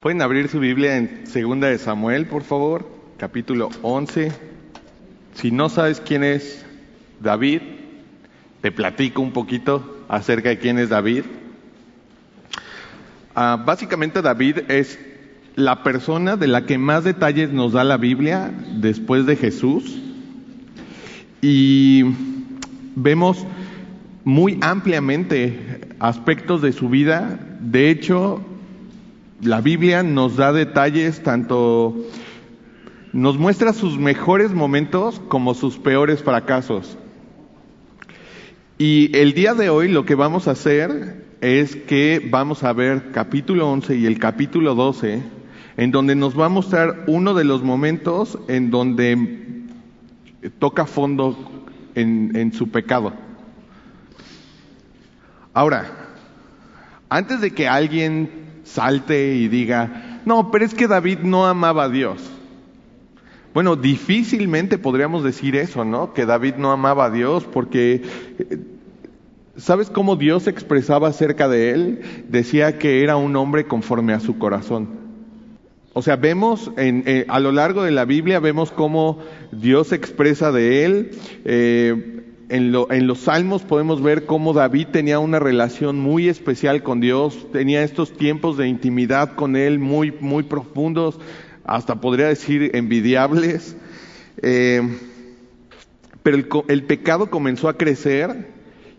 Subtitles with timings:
[0.00, 4.30] Pueden abrir su Biblia en Segunda de Samuel, por favor, capítulo 11.
[5.34, 6.64] Si no sabes quién es
[7.18, 7.62] David,
[8.62, 11.24] te platico un poquito acerca de quién es David.
[13.34, 15.00] Ah, básicamente David es
[15.56, 20.00] la persona de la que más detalles nos da la Biblia después de Jesús.
[21.42, 22.04] Y
[22.94, 23.44] vemos
[24.22, 27.40] muy ampliamente aspectos de su vida.
[27.58, 28.44] De hecho,
[29.40, 31.94] la Biblia nos da detalles tanto,
[33.12, 36.98] nos muestra sus mejores momentos como sus peores fracasos.
[38.78, 43.10] Y el día de hoy lo que vamos a hacer es que vamos a ver
[43.12, 45.22] capítulo 11 y el capítulo 12,
[45.76, 49.62] en donde nos va a mostrar uno de los momentos en donde
[50.58, 53.12] toca fondo en, en su pecado.
[55.54, 55.90] Ahora,
[57.08, 61.88] antes de que alguien salte y diga, no, pero es que David no amaba a
[61.88, 62.22] Dios.
[63.54, 66.12] Bueno, difícilmente podríamos decir eso, ¿no?
[66.12, 68.02] Que David no amaba a Dios porque
[68.38, 68.58] eh,
[69.56, 72.00] ¿sabes cómo Dios expresaba acerca de él?
[72.28, 74.88] Decía que era un hombre conforme a su corazón.
[75.94, 79.18] O sea, vemos eh, a lo largo de la Biblia, vemos cómo
[79.50, 81.10] Dios expresa de él.
[81.44, 86.82] Eh, en, lo, en, los salmos podemos ver cómo David tenía una relación muy especial
[86.82, 91.18] con Dios, tenía estos tiempos de intimidad con Él muy, muy profundos,
[91.64, 93.76] hasta podría decir envidiables.
[94.42, 94.80] Eh,
[96.22, 98.48] pero el, pecado comenzó a crecer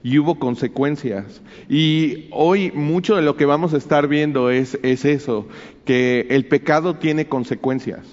[0.01, 1.41] y hubo consecuencias.
[1.69, 5.47] Y hoy mucho de lo que vamos a estar viendo es, es eso,
[5.85, 8.05] que el pecado tiene consecuencias.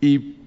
[0.00, 0.39] Y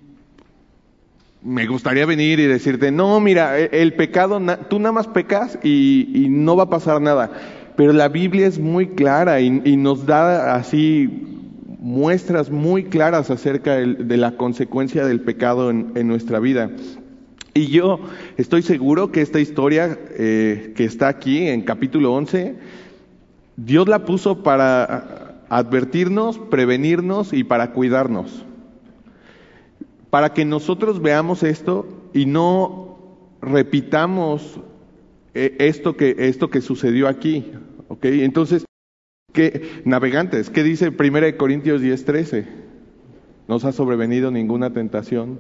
[1.44, 6.56] me gustaría venir y decirte, no, mira, el pecado, tú nada más pecas y, no
[6.56, 7.32] va a pasar nada.
[7.76, 11.28] Pero la Biblia es muy clara y, nos da así
[11.80, 16.72] muestras muy claras acerca de, la consecuencia del pecado en, en, nuestra vida.
[17.54, 18.00] Y yo
[18.38, 22.56] estoy seguro que esta historia eh, que está aquí en capítulo 11,
[23.58, 28.46] Dios la puso para advertirnos, prevenirnos y para cuidarnos
[30.14, 33.00] para que nosotros veamos esto y no
[33.42, 34.60] repitamos
[35.34, 37.52] esto que, esto que sucedió aquí.
[37.88, 38.06] ¿ok?
[38.06, 38.64] Entonces,
[39.34, 42.48] ¿qué, navegantes, ¿qué dice 1 Corintios 10, 13?
[43.48, 45.40] No os ha sobrevenido ninguna tentación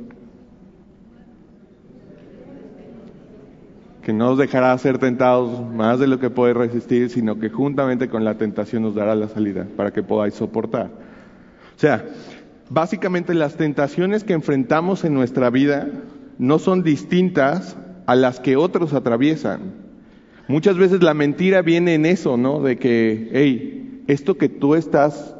[4.01, 8.09] que no os dejará ser tentados más de lo que podéis resistir, sino que juntamente
[8.09, 10.87] con la tentación nos dará la salida para que podáis soportar.
[11.75, 12.03] O sea,
[12.73, 15.91] Básicamente las tentaciones que enfrentamos en nuestra vida
[16.39, 19.75] no son distintas a las que otros atraviesan.
[20.47, 22.63] Muchas veces la mentira viene en eso, ¿no?
[22.63, 25.35] De que, hey, esto que tú estás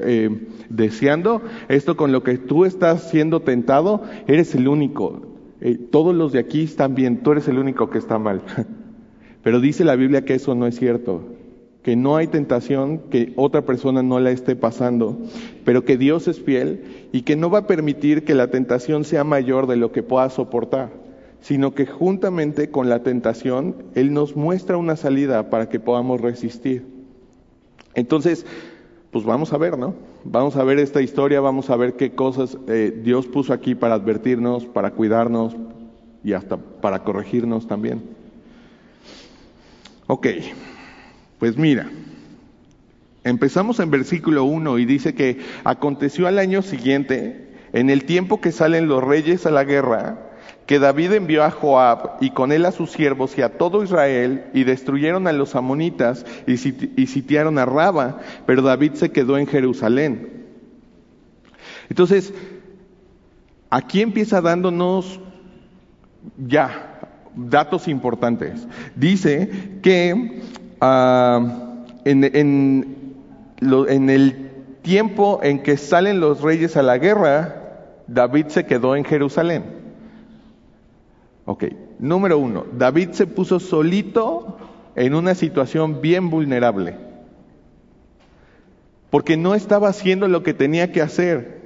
[0.00, 0.30] eh,
[0.70, 5.36] deseando, esto con lo que tú estás siendo tentado, eres el único.
[5.60, 8.40] Eh, todos los de aquí están bien, tú eres el único que está mal.
[9.42, 11.39] Pero dice la Biblia que eso no es cierto
[11.82, 15.18] que no hay tentación que otra persona no la esté pasando,
[15.64, 19.24] pero que Dios es fiel y que no va a permitir que la tentación sea
[19.24, 20.90] mayor de lo que pueda soportar,
[21.40, 26.84] sino que juntamente con la tentación Él nos muestra una salida para que podamos resistir.
[27.94, 28.44] Entonces,
[29.10, 29.94] pues vamos a ver, ¿no?
[30.24, 33.94] Vamos a ver esta historia, vamos a ver qué cosas eh, Dios puso aquí para
[33.94, 35.56] advertirnos, para cuidarnos
[36.22, 38.02] y hasta para corregirnos también.
[40.06, 40.26] Ok.
[41.40, 41.90] Pues mira,
[43.24, 48.52] empezamos en versículo 1 y dice que aconteció al año siguiente, en el tiempo que
[48.52, 50.18] salen los reyes a la guerra,
[50.66, 54.50] que David envió a Joab y con él a sus siervos y a todo Israel
[54.52, 60.44] y destruyeron a los amonitas y, sitiaron a Raba, pero David se quedó en Jerusalén.
[61.88, 62.34] Entonces,
[63.70, 65.20] aquí empieza dándonos
[66.36, 67.00] ya
[67.34, 68.66] datos importantes.
[68.94, 70.42] Dice que
[70.80, 71.48] uh,
[72.04, 74.50] en, en el
[74.82, 77.60] tiempo en que salen los reyes a la guerra,
[78.06, 79.64] David se quedó en Jerusalén.
[81.44, 81.64] Ok,
[81.98, 84.56] número uno, David se puso solito
[84.94, 86.96] en una situación bien vulnerable,
[89.10, 91.60] porque no estaba haciendo lo que tenía que hacer.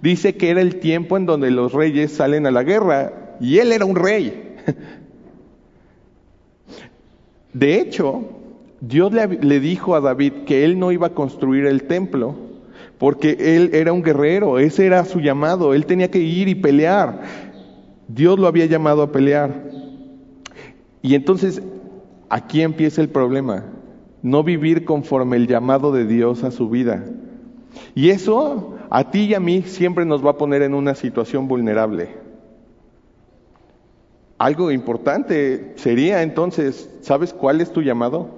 [0.00, 3.72] Dice que era el tiempo en donde los reyes salen a la guerra y él
[3.72, 4.56] era un rey.
[7.52, 8.37] De hecho,
[8.80, 12.34] Dios le, dijo a David que él no iba a construir el templo,
[12.98, 17.22] porque él era un guerrero, ese era su llamado, él tenía que ir y pelear.
[18.06, 19.70] Dios lo había llamado a pelear.
[21.02, 21.62] Y entonces,
[22.28, 23.64] aquí empieza el problema,
[24.22, 27.04] no vivir conforme el llamado de Dios a su vida.
[27.94, 31.48] Y eso a ti y a mí siempre nos va a poner en una situación
[31.48, 32.08] vulnerable.
[34.38, 38.37] Algo importante sería entonces, ¿sabes cuál es tu llamado?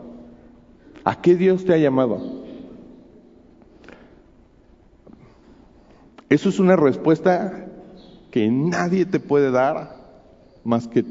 [1.11, 2.21] ¿A qué Dios te ha llamado?
[6.29, 7.67] Eso es una respuesta
[8.31, 9.97] que nadie te puede dar
[10.63, 11.05] más que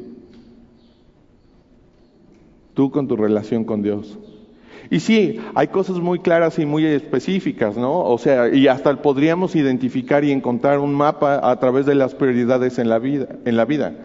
[2.74, 4.18] tú con tu relación con Dios.
[4.90, 8.00] Y sí, hay cosas muy claras y muy específicas, ¿no?
[8.00, 12.80] O sea, y hasta podríamos identificar y encontrar un mapa a través de las prioridades
[12.80, 13.28] en la vida.
[13.44, 13.96] En la vida.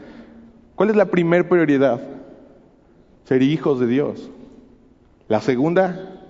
[0.74, 2.00] ¿Cuál es la primera prioridad?
[3.26, 4.28] Ser hijos de Dios.
[5.28, 6.20] La segunda,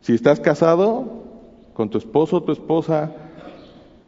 [0.00, 1.24] si estás casado
[1.74, 3.12] con tu esposo o tu esposa,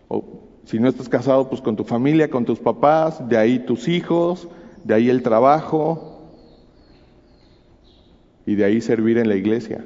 [0.08, 0.24] o
[0.64, 4.48] si no estás casado, pues con tu familia, con tus papás, de ahí tus hijos,
[4.84, 6.18] de ahí el trabajo,
[8.48, 9.84] y de ahí servir en la iglesia.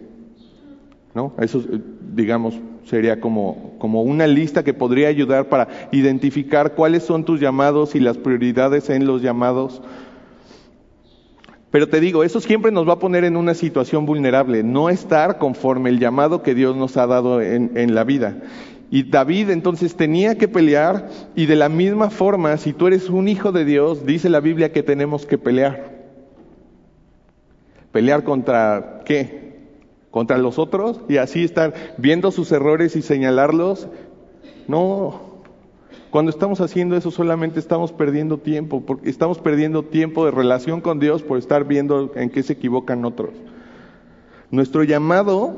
[1.17, 1.33] ¿No?
[1.41, 1.65] Eso,
[2.15, 7.97] digamos, sería como, como una lista que podría ayudar para identificar cuáles son tus llamados
[7.97, 9.83] y las prioridades en los llamados.
[11.73, 15.39] Pero te digo, eso siempre nos va a poner en una situación vulnerable, no estar
[15.39, 18.37] conforme el llamado que Dios nos ha dado en, en la vida.
[18.91, 23.27] Y David entonces tenía que pelear y de la misma forma, si tú eres un
[23.27, 25.91] hijo de Dios, dice la Biblia que tenemos que pelear.
[27.91, 29.57] ¿Pelear contra qué?
[30.11, 31.01] ¿Contra los otros?
[31.09, 33.89] Y así estar viendo sus errores y señalarlos.
[34.69, 35.32] No.
[36.13, 41.01] Cuando estamos haciendo eso solamente estamos perdiendo tiempo, porque estamos perdiendo tiempo de relación con
[41.01, 43.31] Dios por estar viendo en qué se equivocan otros.
[44.51, 45.57] Nuestro llamado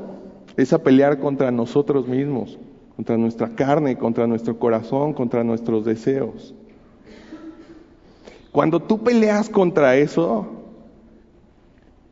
[0.55, 2.57] es a pelear contra nosotros mismos,
[2.95, 6.55] contra nuestra carne, contra nuestro corazón, contra nuestros deseos.
[8.53, 10.47] Cuando tú peleas contra eso,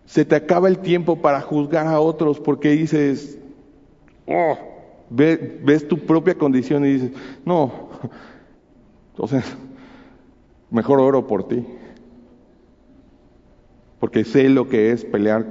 [0.06, 3.40] se te acaba el tiempo para juzgar a otros porque dices,
[4.28, 4.58] oh,
[5.10, 7.12] ves, tu propia condición y dices,
[7.46, 7.94] no,
[9.28, 9.44] sea,
[10.72, 11.66] mejor oro por ti.
[14.00, 15.46] Porque sé lo que es pelear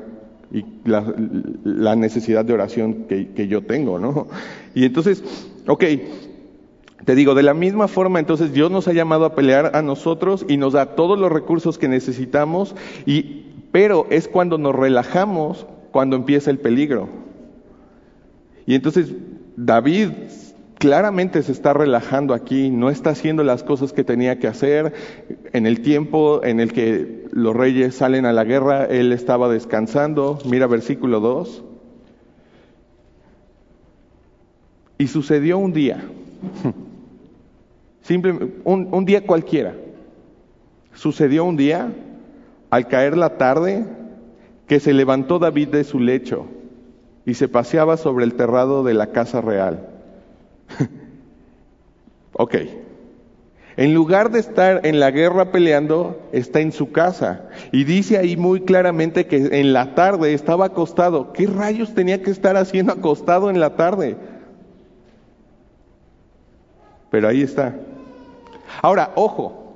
[0.53, 4.29] y la, necesidad de oración que, que, yo tengo, ¿no?
[4.75, 5.25] Y entonces,
[5.67, 5.85] ok,
[7.05, 10.45] te digo, de la misma forma, entonces Dios nos ha llamado a pelear a nosotros
[10.49, 12.77] y nos da todos los recursos que necesitamos
[13.07, 17.09] y pero es cuando nos relajamos cuando empieza el peligro.
[18.67, 19.13] Y entonces
[19.57, 20.11] David
[20.83, 24.93] claramente se está relajando aquí, no está haciendo las cosas que tenía que hacer.
[25.53, 30.41] En el tiempo en el que los reyes salen a la guerra, él estaba descansando.
[30.45, 31.63] Mira versículo 2.
[34.99, 36.03] Y sucedió un día,
[38.03, 39.77] simplemente un, un día cualquiera.
[40.95, 41.93] Sucedió un día
[42.71, 43.87] al caer la tarde,
[44.67, 46.47] que se levantó David de su lecho
[47.25, 49.92] y se paseaba sobre el terrado de la casa real.
[52.35, 52.57] Ok.
[53.77, 57.49] En lugar de estar en la guerra peleando, está en su casa.
[57.73, 61.33] Y dice ahí muy claramente que en la tarde estaba acostado.
[61.33, 64.17] ¿Qué rayos tenía que estar haciendo acostado en la tarde?
[67.11, 67.75] Pero ahí está.
[68.83, 69.75] Ahora, ojo,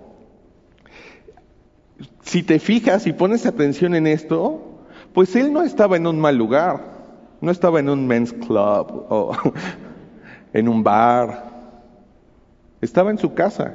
[2.22, 4.62] si te fijas y pones atención en esto,
[5.14, 6.84] pues él no estaba en un mal lugar,
[7.40, 9.32] no estaba en un men's club o
[10.52, 11.45] en un bar,
[12.86, 13.74] estaba en su casa,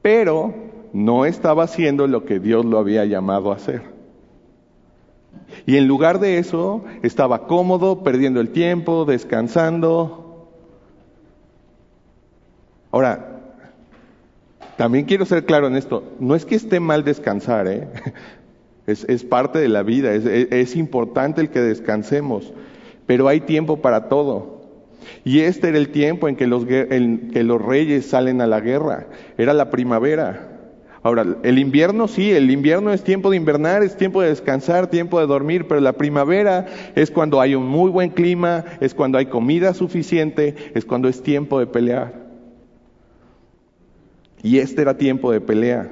[0.00, 0.54] pero
[0.92, 3.82] no estaba haciendo lo que Dios lo había llamado a hacer.
[5.66, 10.48] Y en lugar de eso, estaba cómodo, perdiendo el tiempo, descansando.
[12.90, 13.34] Ahora,
[14.76, 17.88] también quiero ser claro en esto, no es que esté mal descansar, ¿eh?
[18.86, 22.52] es, parte de la vida, es, importante el que descansemos,
[23.06, 24.53] pero hay tiempo para todo.
[25.24, 26.64] Y este era el tiempo en que, los,
[27.62, 29.06] reyes salen a la guerra,
[29.38, 30.50] era la primavera.
[31.02, 35.20] Ahora, el invierno sí, el invierno es tiempo de invernar, es tiempo de descansar, tiempo
[35.20, 39.26] de dormir, pero la primavera es cuando hay un muy buen clima, es cuando hay
[39.26, 42.24] comida suficiente, es cuando es tiempo de pelear.
[44.42, 45.90] Y este era tiempo de pelea.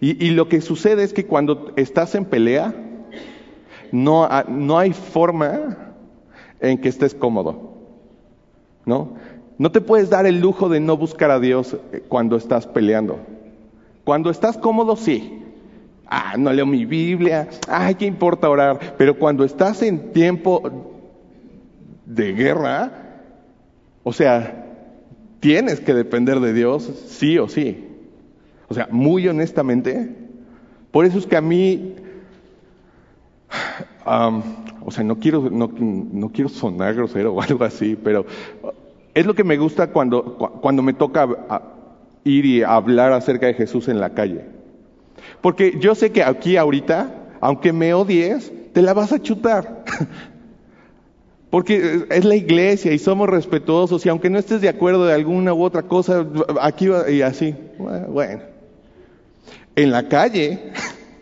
[0.00, 2.74] Y, lo que sucede es que cuando estás en pelea,
[3.92, 5.94] no, no hay forma
[6.60, 7.71] en que estés cómodo.
[8.84, 9.14] ¿No?
[9.58, 13.20] No te puedes dar el lujo de no buscar a Dios eh, cuando estás peleando.
[14.04, 15.40] Cuando estás cómodo, sí.
[16.06, 17.48] Ah, no leo mi Biblia.
[17.68, 18.96] Ay, ¿qué importa orar?
[18.98, 20.62] Pero cuando estás en tiempo
[22.06, 22.90] de guerra,
[24.02, 24.66] o sea,
[25.40, 27.88] tienes que depender de Dios sí o sí.
[28.68, 30.14] O sea, muy honestamente,
[30.90, 31.94] por eso es que a mí
[34.84, 38.26] o sea, no quiero, no, no quiero sonar grosero o algo así, pero
[39.14, 41.28] es lo que me gusta cuando, cuando me toca
[42.24, 44.44] ir y hablar acerca de Jesús en la calle.
[45.40, 49.84] Porque yo sé que aquí ahorita, aunque me odies, te la vas a chutar.
[51.50, 55.52] Porque es la iglesia y somos respetuosos y aunque no estés de acuerdo de alguna
[55.52, 56.26] u otra cosa,
[56.62, 57.54] aquí va y así.
[57.76, 58.40] Bueno,
[59.76, 60.72] en la calle,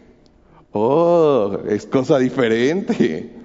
[0.73, 3.40] oh, es cosa diferente.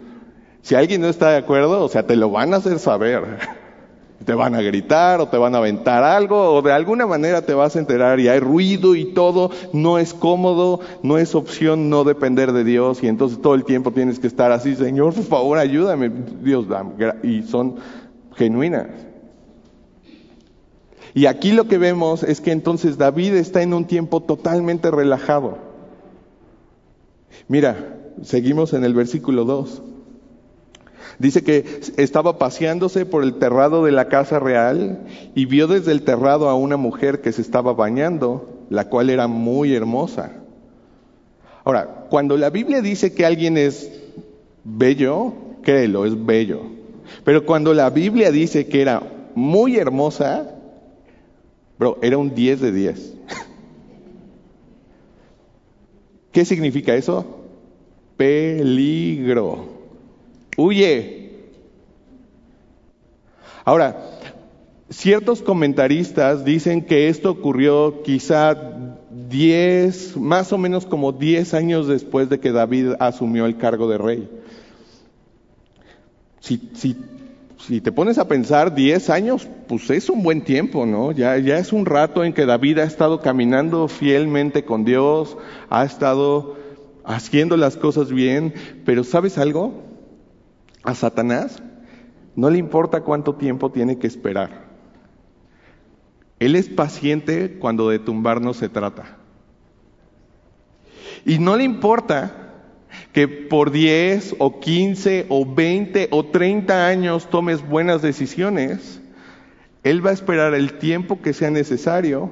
[0.65, 3.37] Si alguien no está de acuerdo, o sea, te lo van a hacer saber
[4.25, 7.53] te van a gritar o te van a aventar algo o de alguna manera te
[7.53, 12.03] vas a enterar y hay ruido y todo, no es cómodo, no es opción no
[12.03, 15.59] depender de Dios y entonces todo el tiempo tienes que estar así, Señor, por favor,
[15.59, 16.65] ayúdame, Dios,
[17.21, 17.75] y son
[18.33, 18.87] genuinas.
[21.13, 25.59] Y aquí lo que vemos es que entonces David está en un tiempo totalmente relajado.
[27.47, 29.83] Mira, seguimos en el versículo 2.
[31.19, 36.03] Dice que estaba paseándose por el terrado de la casa real y vio desde el
[36.03, 40.33] terrado a una mujer que se estaba bañando, la cual era muy hermosa.
[41.63, 43.91] Ahora, cuando la Biblia dice que alguien es
[44.63, 45.33] bello,
[45.63, 46.61] créelo, es bello.
[47.23, 49.01] Pero cuando la Biblia dice que era
[49.35, 50.55] muy hermosa,
[51.77, 53.13] bro, era un 10 de 10.
[56.31, 57.43] ¿Qué significa eso?
[58.17, 59.74] Peligro.
[60.57, 61.31] Huye.
[63.63, 63.97] Ahora,
[64.89, 68.55] ciertos comentaristas dicen que esto ocurrió quizá
[69.29, 73.97] 10, más o menos como 10 años después de que David asumió el cargo de
[73.97, 74.29] rey.
[76.39, 76.95] Si, si,
[77.57, 81.11] si te pones a pensar 10 años, pues es un buen tiempo, ¿no?
[81.11, 85.37] Ya, ya es un rato en que David ha estado caminando fielmente con Dios,
[85.69, 86.55] ha estado
[87.03, 88.53] haciendo las cosas bien,
[88.85, 89.84] pero ¿sabes algo?
[90.85, 91.61] A Satanás
[92.35, 94.65] no le importa cuánto tiempo tiene que esperar.
[96.39, 99.17] Él es paciente cuando de tumbarnos se trata.
[101.25, 102.45] Y no le importa
[103.13, 109.01] que por 10 o 15 o 20 o 30 años tomes buenas decisiones.
[109.83, 112.29] Él va a esperar el tiempo que sea necesario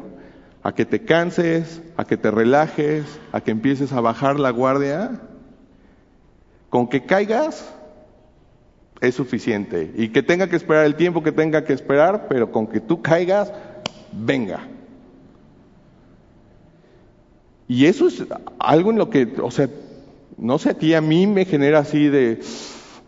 [0.62, 5.22] a que te canses, a que te relajes, a que empieces a bajar la guardia.
[6.69, 7.74] Con que caigas,
[9.03, 9.91] es suficiente.
[9.95, 13.01] Y que tenga que esperar el tiempo que tenga que esperar, pero con que tú
[13.01, 13.51] caigas,
[14.13, 14.62] venga.
[17.67, 18.24] Y eso es
[18.60, 19.69] algo en lo que, o sea,
[20.38, 22.39] no sé, a a mí me genera así de,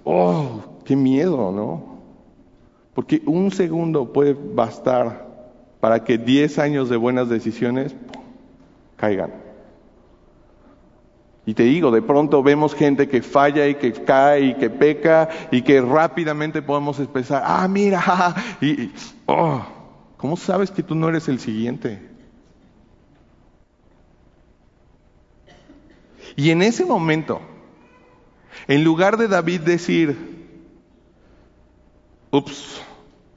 [0.04, 1.96] oh, qué miedo, ¿no?
[2.94, 5.26] Porque un segundo puede bastar
[5.80, 7.96] para que 10 años de buenas decisiones
[8.98, 9.45] caigan.
[11.46, 15.30] Y te digo, de pronto vemos gente que falla y que cae y que peca
[15.52, 18.92] y que rápidamente podemos empezar, ah, mira, y,
[19.28, 19.64] oh,
[20.18, 22.02] ¿cómo sabes que tú no eres el siguiente?
[26.36, 27.40] Y en ese momento,
[28.68, 30.18] en lugar de David decir,
[32.32, 32.82] ups,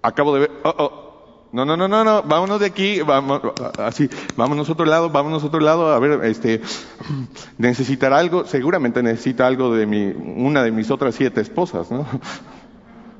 [0.03, 1.08] acabo de ver, oh, oh,
[1.53, 3.41] no, no, no, no, no, vámonos de aquí, vamos,
[3.79, 6.61] así, vámonos a otro lado, vámonos a otro lado, a ver, este,
[7.59, 12.07] necesitará algo, seguramente necesita algo de mi, una de mis otras siete esposas, ¿no?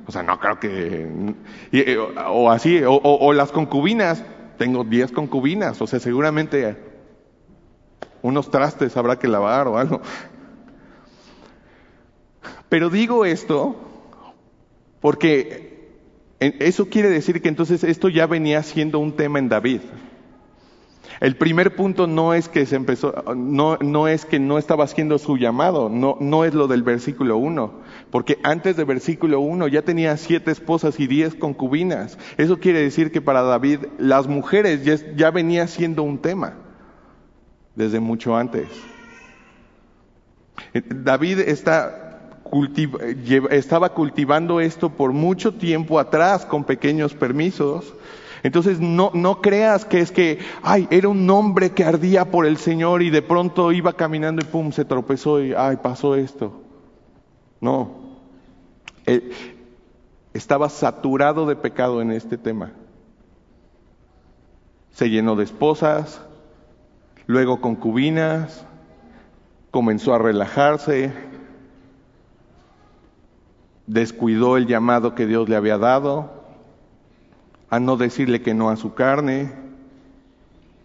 [0.07, 1.35] O sea, no creo que,
[1.71, 4.23] eh, o así, o, o las concubinas,
[4.57, 6.77] tengo diez concubinas, o sea, seguramente
[8.23, 10.01] unos trastes habrá que lavar o algo.
[12.69, 13.75] Pero digo esto
[14.99, 15.68] porque
[16.39, 19.81] eso quiere decir que entonces esto ya venía siendo un tema en David.
[21.19, 25.17] El primer punto no es que se empezó, no, no es que no estaba haciendo
[25.17, 27.73] su llamado, no, no es lo del versículo 1,
[28.09, 32.17] porque antes del versículo 1 ya tenía siete esposas y diez concubinas.
[32.37, 36.53] Eso quiere decir que para David las mujeres ya, ya venía siendo un tema
[37.75, 38.69] desde mucho antes.
[40.73, 42.08] David está
[43.51, 47.93] estaba cultivando esto por mucho tiempo atrás con pequeños permisos.
[48.41, 52.57] Entonces no, no creas que es que, ay, era un hombre que ardía por el
[52.57, 56.61] Señor y de pronto iba caminando y pum, se tropezó y, ay, pasó esto.
[57.59, 57.91] No.
[60.33, 62.71] estaba saturado de pecado en este tema.
[64.91, 66.21] Se llenó de esposas,
[67.27, 68.65] luego concubinas,
[69.71, 71.11] comenzó a relajarse,
[73.89, 76.31] descuidó el llamado que Dios le había dado,
[77.69, 79.51] a no decirle que no a su carne.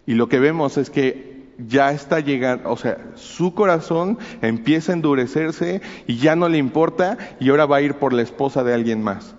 [0.07, 4.95] Y lo que vemos es que ya está llegando, o sea, su corazón empieza a
[4.95, 8.73] endurecerse y ya no le importa y ahora va a ir por la esposa de
[8.73, 9.35] alguien más.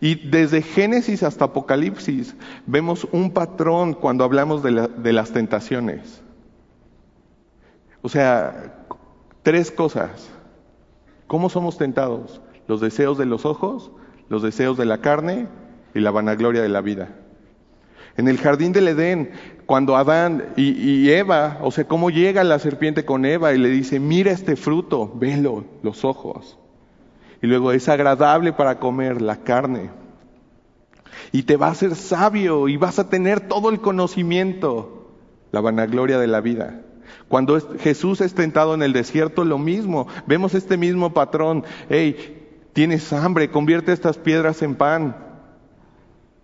[0.00, 2.34] Y desde Génesis hasta Apocalipsis
[2.66, 6.22] vemos un patrón cuando hablamos de, de las tentaciones.
[8.02, 8.83] O sea,
[9.44, 10.28] tres cosas.
[11.28, 12.40] ¿Cómo somos tentados?
[12.66, 13.92] Los deseos de los ojos,
[14.28, 15.46] los deseos de la carne
[15.94, 17.14] y la vanagloria de la vida.
[18.16, 19.30] En el jardín del Edén,
[19.66, 24.00] cuando Adán y, Eva, o sea, cómo llega la serpiente con Eva y le dice,
[24.00, 26.58] mira este fruto, velo, los ojos.
[27.42, 29.90] Y luego es agradable para comer la carne.
[31.32, 35.10] Y te va a hacer sabio y vas a tener todo el conocimiento,
[35.50, 36.80] la vanagloria de la vida.
[37.34, 40.06] Cuando Jesús es tentado en el desierto, lo mismo.
[40.24, 41.64] Vemos este mismo patrón.
[41.88, 45.16] Hey, tienes hambre, convierte estas piedras en pan.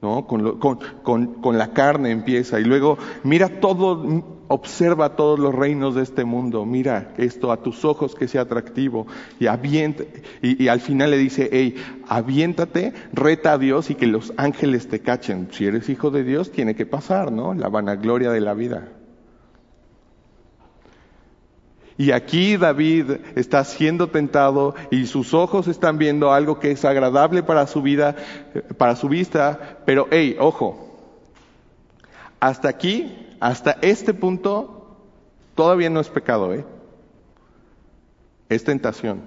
[0.03, 0.27] ¿no?
[0.27, 4.05] Con, con, la carne empieza y luego mira todo,
[4.49, 9.07] observa todos los reinos de este mundo, mira esto a tus ojos que sea atractivo
[9.39, 10.03] y avienta,
[10.43, 11.77] y, y, al final le dice, hey,
[12.09, 15.51] aviéntate, reta a Dios y que los ángeles te cachen.
[15.53, 17.55] Si eres hijo de Dios, tiene que pasar, ¿no?
[17.55, 18.89] La vanagloria de la vida.
[22.01, 27.43] Y aquí David está siendo tentado y sus ojos están viendo algo que es agradable
[27.43, 28.17] para su vida,
[28.79, 30.99] para su vista, pero hey, ojo,
[32.41, 34.97] hasta aquí, hasta este punto,
[35.55, 36.65] todavía no es pecado, ¿eh?
[38.49, 39.21] Es tentación.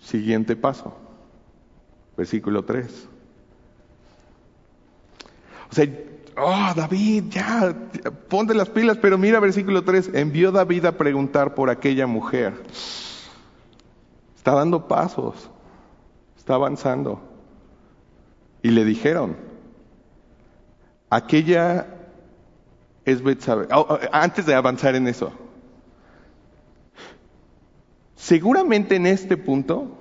[0.00, 0.96] Siguiente paso,
[2.16, 3.08] versículo 3.
[5.70, 5.86] O sea,
[6.36, 7.74] oh, David, ya,
[8.28, 12.54] ponte las pilas, pero mira versículo 3, envió David a preguntar por aquella mujer.
[14.36, 15.50] Está dando pasos,
[16.36, 17.20] está avanzando.
[18.62, 19.36] Y le dijeron,
[21.10, 21.86] aquella
[23.04, 23.68] es Betsabé.
[23.72, 25.32] Oh, oh, antes de avanzar en eso,
[28.16, 29.98] seguramente en este punto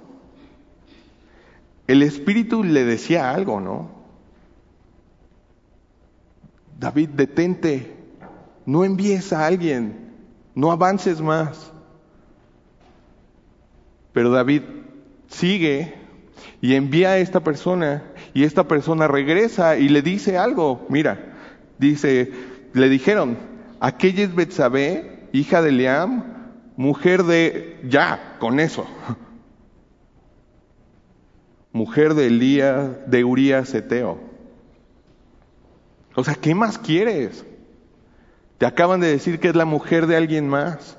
[1.87, 4.02] el Espíritu le decía algo, ¿no?
[6.84, 7.96] David, detente,
[8.65, 10.12] no envíes a alguien,
[10.54, 11.72] no avances más.
[14.12, 14.63] Pero David
[15.30, 15.93] sigue
[16.60, 20.86] y envía a esta persona y esta persona regresa y le dice algo.
[20.89, 21.38] Mira,
[21.80, 22.34] dice,
[22.74, 23.38] le dijeron,
[23.80, 26.26] aquella es Betsabé, hija de Leam,
[26.76, 28.86] mujer de, ya, con eso.
[31.72, 34.33] Mujer de Elías, de Urías Eteo.
[36.15, 37.45] O sea, ¿qué más quieres?
[38.58, 40.97] Te acaban de decir que es la mujer de alguien más.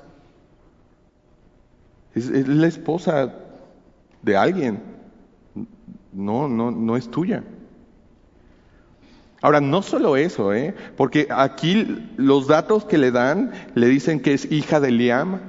[2.13, 3.33] Es, la esposa
[4.21, 4.81] de alguien.
[6.11, 7.43] No, no, no es tuya.
[9.41, 10.73] Ahora, no solo eso, ¿eh?
[10.97, 15.39] porque aquí los datos que le dan le dicen que es hija de Liam.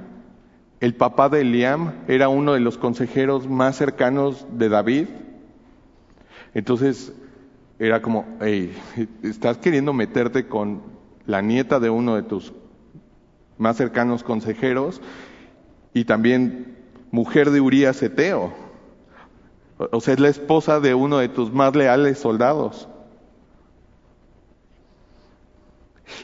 [0.80, 5.08] El papá de Liam era uno de los consejeros más cercanos de David.
[6.52, 7.12] Entonces,
[7.78, 8.74] era como, hey,
[9.22, 10.82] estás queriendo meterte con
[11.26, 12.52] la nieta de uno de tus
[13.58, 15.00] más cercanos consejeros
[15.92, 16.76] y también
[17.10, 18.52] mujer de Urias Eteo.
[19.78, 22.88] O sea, es la esposa de uno de tus más leales soldados.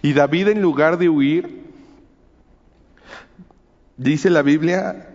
[0.01, 1.65] Y David en lugar de huir,
[3.99, 5.09] dice la Biblia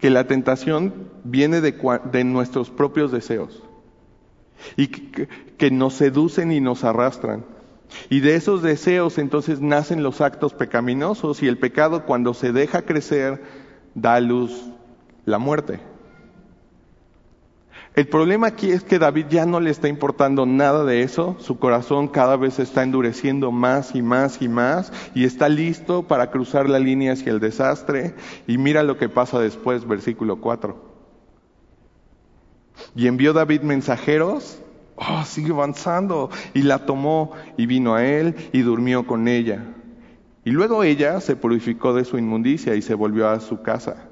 [0.00, 1.74] que la tentación viene de,
[2.10, 3.63] de nuestros propios deseos
[4.76, 7.44] y que, nos seducen y nos arrastran.
[8.10, 12.82] Y de esos deseos entonces nacen los actos pecaminosos y el pecado cuando se deja
[12.82, 13.42] crecer
[13.94, 14.70] da a luz
[15.24, 15.80] la muerte.
[17.94, 21.60] El problema aquí es que David ya no le está importando nada de eso, su
[21.60, 26.68] corazón cada vez está endureciendo más y más y más y está listo para cruzar
[26.68, 28.16] la línea hacia el desastre
[28.48, 30.93] y mira lo que pasa después, versículo 4.
[32.96, 34.58] Y envió David mensajeros,
[34.96, 39.64] oh, sigue avanzando, y la tomó y vino a él y durmió con ella.
[40.44, 44.08] Y luego ella se purificó de su inmundicia y se volvió a su casa,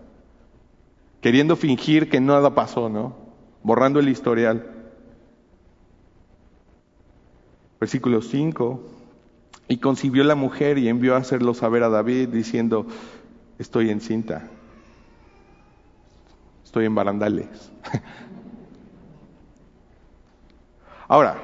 [1.20, 3.16] queriendo fingir que nada pasó, ¿no?
[3.62, 4.66] Borrando el historial.
[7.78, 8.88] Versículo 5.
[9.68, 12.86] Y concibió la mujer y envió a hacerlo saber a David diciendo,
[13.58, 14.48] estoy encinta,
[16.64, 17.70] estoy en barandales.
[21.12, 21.36] Ahora,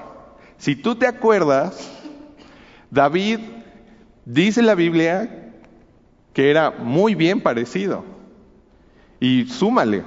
[0.57, 1.92] si tú te acuerdas,
[2.90, 3.38] David
[4.24, 5.52] dice la Biblia
[6.33, 8.02] que era muy bien parecido.
[9.20, 10.04] Y súmale,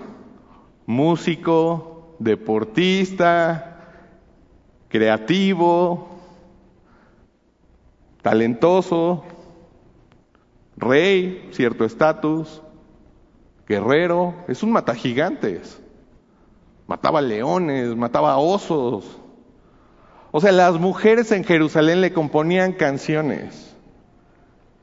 [0.87, 3.99] músico, deportista,
[4.89, 6.09] creativo,
[8.23, 9.23] talentoso,
[10.75, 12.63] rey, cierto estatus,
[13.67, 15.79] guerrero, es un matagigantes.
[16.87, 19.20] Mataba leones, mataba osos.
[20.31, 23.75] O sea, las mujeres en Jerusalén le componían canciones.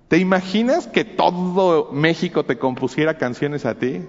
[0.08, 4.02] ¿Te imaginas que todo México te compusiera canciones a ti?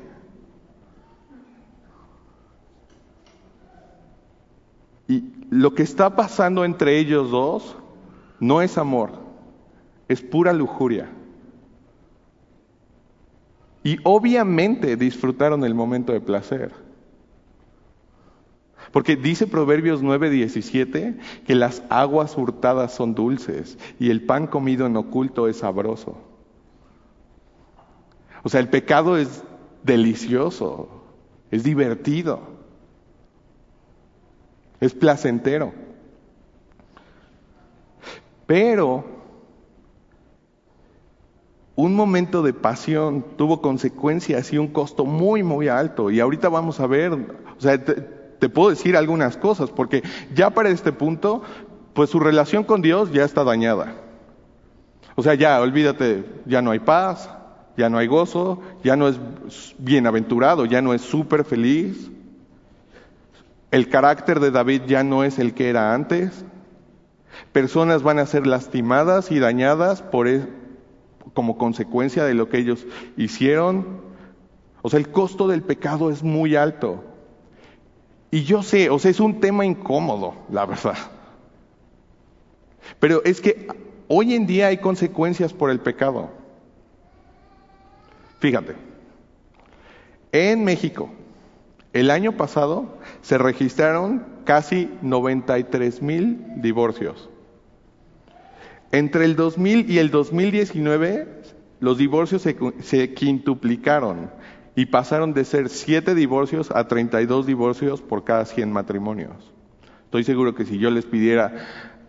[5.08, 7.76] Y lo que está pasando entre ellos dos
[8.40, 9.12] no es amor,
[10.08, 11.10] es pura lujuria.
[13.84, 16.89] Y obviamente disfrutaron el momento de placer.
[18.92, 24.98] Porque dice Proverbios 9:17 que las aguas hurtadas son dulces y el pan comido en
[24.98, 26.18] oculto es sabroso.
[28.44, 29.44] O sea, el pecado es
[29.84, 30.90] delicioso,
[31.52, 32.40] es divertido,
[34.80, 35.74] es placentero.
[38.46, 39.06] Pero
[41.76, 46.10] un momento de pasión tuvo consecuencias y un costo muy, muy alto.
[46.10, 47.82] Y ahorita vamos a ver, o sea,
[48.40, 51.42] te, puedo decir algunas cosas, porque ya para este punto,
[51.94, 53.96] pues su relación con Dios ya está dañada.
[55.16, 57.30] O sea, ya, olvídate, ya no hay paz,
[57.76, 59.20] ya no hay gozo, ya no es
[59.78, 62.10] bienaventurado, ya no es súper feliz.
[63.72, 66.46] El carácter de David ya no es el que era antes.
[67.52, 70.48] Personas van a ser lastimadas y dañadas por, e,
[71.34, 74.02] como consecuencia de lo que ellos hicieron.
[74.82, 77.04] O sea, el costo del pecado es muy alto.
[78.32, 80.98] Y yo sé, o sea, es un tema incómodo, la verdad.
[83.00, 83.68] Pero es que
[84.08, 86.30] hoy en día hay consecuencias por el pecado.
[88.40, 88.76] Fíjate,
[90.32, 91.10] en México,
[91.94, 97.30] el año pasado se registraron casi 93 mil divorcios.
[98.92, 101.28] Entre el 2000 y el 2019,
[101.80, 104.32] los divorcios se, quintuplicaron
[104.80, 109.52] y pasaron de ser 7 divorcios a 32 divorcios por cada 100 matrimonios.
[110.06, 111.52] Estoy seguro que si yo les pidiera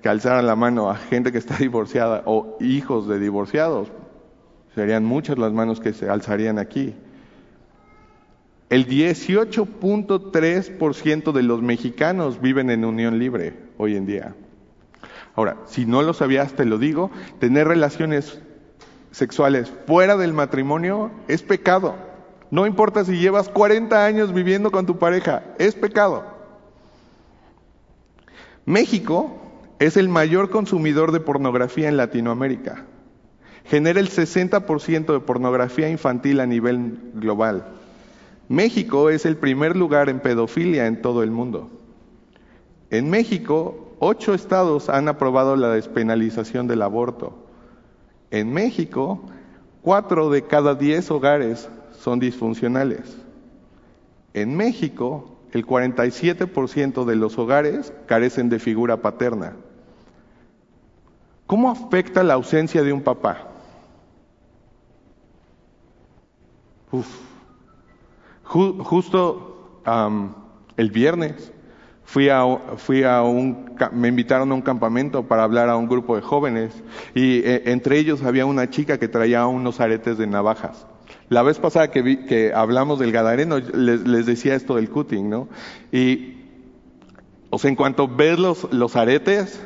[0.00, 3.88] que alzaran la mano a gente que está divorciada o hijos de divorciados,
[4.76, 6.94] serían muchas las manos que se alzarían aquí.
[8.68, 14.36] El 18.3% de los mexicanos viven en unión libre hoy en día.
[15.34, 18.40] Ahora, si no lo sabías, te lo digo, tener relaciones
[19.10, 22.09] sexuales fuera del matrimonio es pecado.
[22.50, 26.24] No importa si llevas 40 años viviendo con tu pareja, es pecado.
[28.64, 29.36] México
[29.78, 32.84] es el mayor consumidor de pornografía en Latinoamérica.
[33.64, 37.66] Genera el 60% de pornografía infantil a nivel global.
[38.48, 41.70] México es el primer lugar en pedofilia en todo el mundo.
[42.90, 47.46] En México ocho estados han aprobado la despenalización del aborto.
[48.32, 49.22] En México,
[49.82, 53.16] cuatro de cada diez hogares son disfuncionales.
[54.34, 59.56] En México, el 47% de los hogares carecen de figura paterna.
[61.46, 63.46] ¿Cómo afecta la ausencia de un papá?
[68.42, 69.80] justo
[70.76, 71.52] el viernes
[72.10, 72.42] Fui a,
[72.76, 76.82] fui a un, me invitaron a un campamento para hablar a un grupo de jóvenes
[77.14, 80.88] y eh, entre ellos había una chica que traía unos aretes de navajas.
[81.30, 85.48] La vez pasada que, vi, que hablamos del Gadareno les, decía esto del cutting, ¿no?
[85.92, 86.38] Y,
[87.50, 89.64] o sea, en cuanto ves los, los aretes,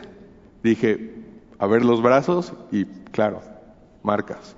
[0.62, 1.14] dije,
[1.58, 3.40] a ver los brazos y claro,
[4.02, 4.56] marcas.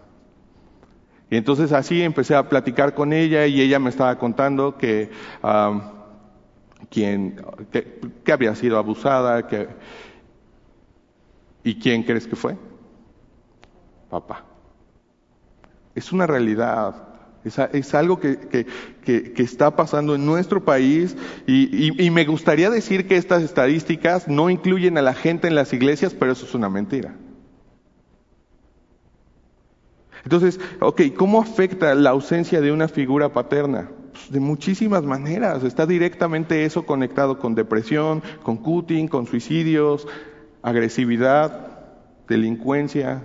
[1.30, 5.08] Y entonces así empecé a platicar con ella y ella me estaba contando que
[6.90, 7.40] quién,
[7.70, 9.68] que, había sido abusada, que,
[11.62, 12.56] ¿y quién crees que fue?
[14.10, 14.55] Papá.
[15.96, 17.08] Es una realidad,
[17.44, 18.66] es, algo que,
[19.36, 24.98] está pasando en nuestro país y, y, me gustaría decir que estas estadísticas no incluyen
[24.98, 27.16] a la gente en las iglesias, pero eso es una mentira.
[30.22, 33.88] Entonces, ok, ¿cómo afecta la ausencia de una figura paterna?
[34.16, 35.62] Pues, de muchísimas maneras.
[35.62, 40.08] Está directamente eso conectado con depresión, con cutting, con suicidios,
[40.62, 41.70] agresividad,
[42.26, 43.22] delincuencia.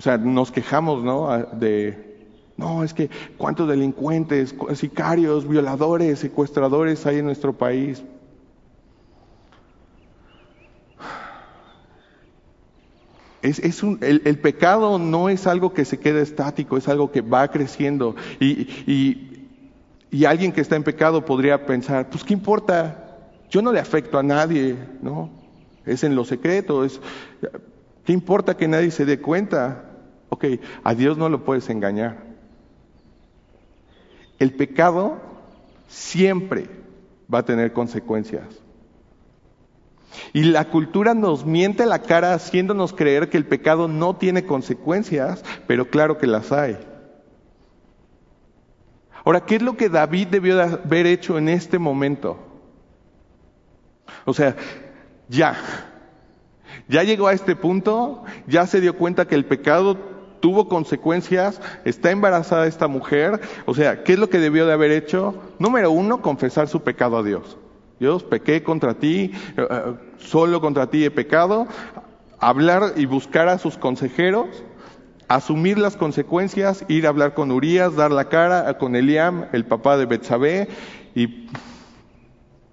[0.00, 1.28] O sea, nos quejamos, ¿no?
[1.52, 2.16] De,
[2.56, 8.02] no, es que cuántos delincuentes, sicarios, violadores, secuestradores hay en nuestro país.
[13.42, 17.48] Es, un, el, pecado no es algo que se queda estático, es algo que va
[17.48, 18.16] creciendo.
[18.40, 19.26] Y,
[20.10, 23.18] y, alguien que está en pecado podría pensar, pues ¿qué importa?
[23.50, 25.28] Yo no le afecto a nadie, ¿no?
[25.84, 27.02] Es en lo secreto, es...
[28.02, 29.89] ¿Qué importa que nadie se dé cuenta?
[30.30, 30.44] Ok,
[30.82, 32.16] a Dios no lo puedes engañar.
[34.38, 35.20] El pecado
[35.88, 36.68] siempre
[37.32, 38.46] va a tener consecuencias.
[40.32, 45.44] Y la cultura nos miente la cara haciéndonos creer que el pecado no tiene consecuencias,
[45.66, 46.78] pero claro que las hay.
[49.24, 52.38] Ahora, ¿qué es lo que David debió de haber hecho en este momento?
[54.24, 54.56] O sea,
[55.28, 55.56] ya,
[56.88, 60.09] ya llegó a este punto, ya se dio cuenta que el pecado
[60.40, 64.90] tuvo consecuencias, está embarazada esta mujer, o sea, ¿qué es lo que debió de haber
[64.90, 65.34] hecho?
[65.58, 67.56] Número uno, confesar su pecado a Dios.
[68.00, 71.66] Dios, pequé contra ti, eh, eh, solo contra ti he pecado.
[72.38, 74.64] Hablar y buscar a sus consejeros,
[75.28, 79.98] asumir las consecuencias, ir a hablar con Urias, dar la cara con Eliam, el papá
[79.98, 80.68] de Betsabé,
[81.14, 81.46] y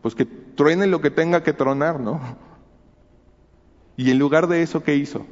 [0.01, 2.21] pues que truene lo que tenga que tronar, ¿no?
[3.97, 5.25] Y en lugar de eso, ¿qué hizo?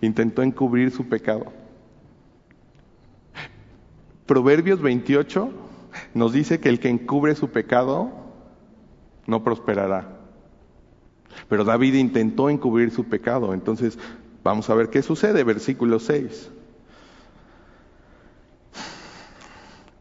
[0.00, 1.46] Intentó encubrir su pecado.
[4.26, 5.50] Proverbios 28
[6.14, 8.10] nos dice que el que encubre su pecado
[9.26, 10.18] no prosperará.
[11.48, 13.54] Pero David intentó encubrir su pecado.
[13.54, 13.98] Entonces,
[14.44, 15.44] vamos a ver qué sucede.
[15.44, 16.50] Versículo 6.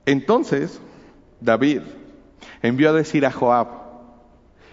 [0.06, 0.80] Entonces,
[1.42, 1.82] David
[2.62, 3.68] envió a decir a Joab,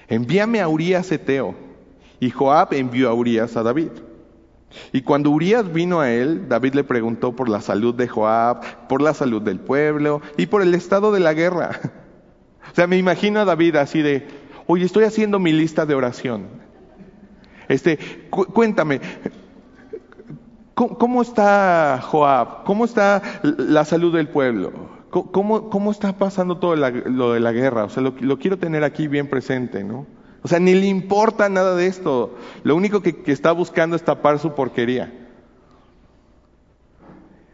[0.08, 1.54] envíame a Urias Eteo.
[2.20, 3.90] Y Joab envió a Urias a David.
[4.92, 9.02] Y cuando Urias vino a él, David le preguntó por la salud de Joab, por
[9.02, 11.80] la salud del pueblo y por el estado de la guerra.
[12.72, 14.26] O sea, me imagino a David así de,
[14.66, 16.46] oye, estoy haciendo mi lista de oración.
[17.68, 17.98] Este,
[18.30, 19.00] cuéntame,
[20.74, 22.64] ¿cómo, está Joab?
[22.64, 24.72] ¿Cómo está la salud del pueblo?
[25.10, 27.84] ¿Cómo, cómo está pasando todo lo de la guerra?
[27.84, 30.06] O sea, lo quiero tener aquí bien presente, ¿no?
[30.44, 32.36] O sea, ni le importa nada de esto.
[32.64, 35.10] Lo único que, está buscando es tapar su porquería.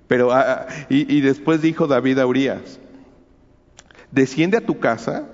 [0.08, 2.80] Pero, ah, ah, y, después dijo David a Urias,
[4.10, 5.28] desciende a tu casa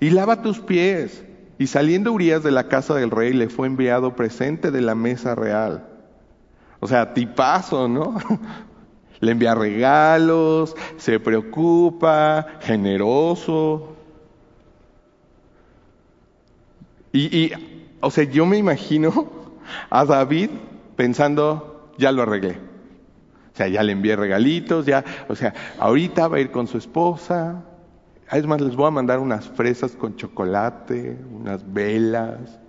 [0.00, 1.22] y lava tus pies.
[1.58, 5.34] Y saliendo Urias de la casa del rey, le fue enviado presente de la mesa
[5.34, 5.86] real.
[6.80, 8.16] O sea, tipazo, ¿no?
[9.20, 13.95] Le envía regalos, se preocupa, generoso.
[17.16, 17.52] Y,
[18.00, 19.30] o sea, yo me imagino
[19.88, 20.50] a David
[20.96, 22.58] pensando, ya lo arreglé.
[23.52, 26.76] O sea, ya le envié regalitos, ya, o sea, ahorita va a ir con su
[26.76, 27.64] esposa.
[28.30, 32.60] Es más, les voy a mandar unas fresas con chocolate, unas velas,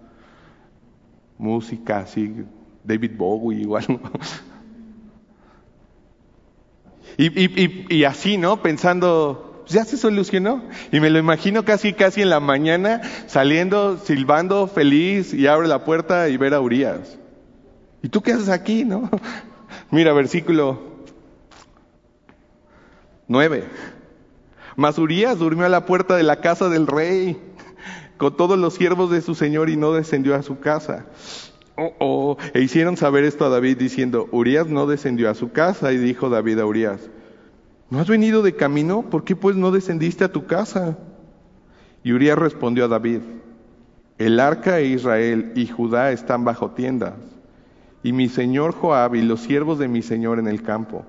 [1.38, 2.46] música así,
[2.86, 3.86] David Bowie igual.
[7.18, 8.62] y, y, y así, ¿no?
[8.62, 10.63] Pensando, ya se solucionó.
[10.91, 15.84] Y me lo imagino casi, casi en la mañana saliendo, silbando, feliz y abre la
[15.84, 17.17] puerta y ver a Urias.
[18.01, 19.10] ¿Y tú qué haces aquí, no?
[19.91, 20.82] Mira, versículo
[23.27, 23.63] 9.
[24.75, 27.38] Mas Urias durmió a la puerta de la casa del rey
[28.17, 31.06] con todos los siervos de su señor y no descendió a su casa.
[31.75, 32.38] Oh, oh.
[32.53, 35.91] E hicieron saber esto a David diciendo, Urias no descendió a su casa.
[35.93, 37.10] Y dijo David a Urias,
[37.89, 39.04] ¿No has venido de camino?
[39.04, 40.97] ¿Por qué pues no descendiste a tu casa?
[42.04, 43.21] Y Urias respondió a David,
[44.17, 47.13] el arca de Israel y Judá están bajo tiendas,
[48.04, 51.06] y mi señor Joab y los siervos de mi señor en el campo.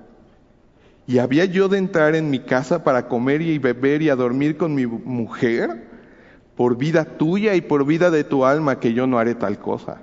[1.05, 4.57] ¿Y había yo de entrar en mi casa para comer y beber y a dormir
[4.57, 5.87] con mi mujer?
[6.55, 10.01] Por vida tuya y por vida de tu alma que yo no haré tal cosa.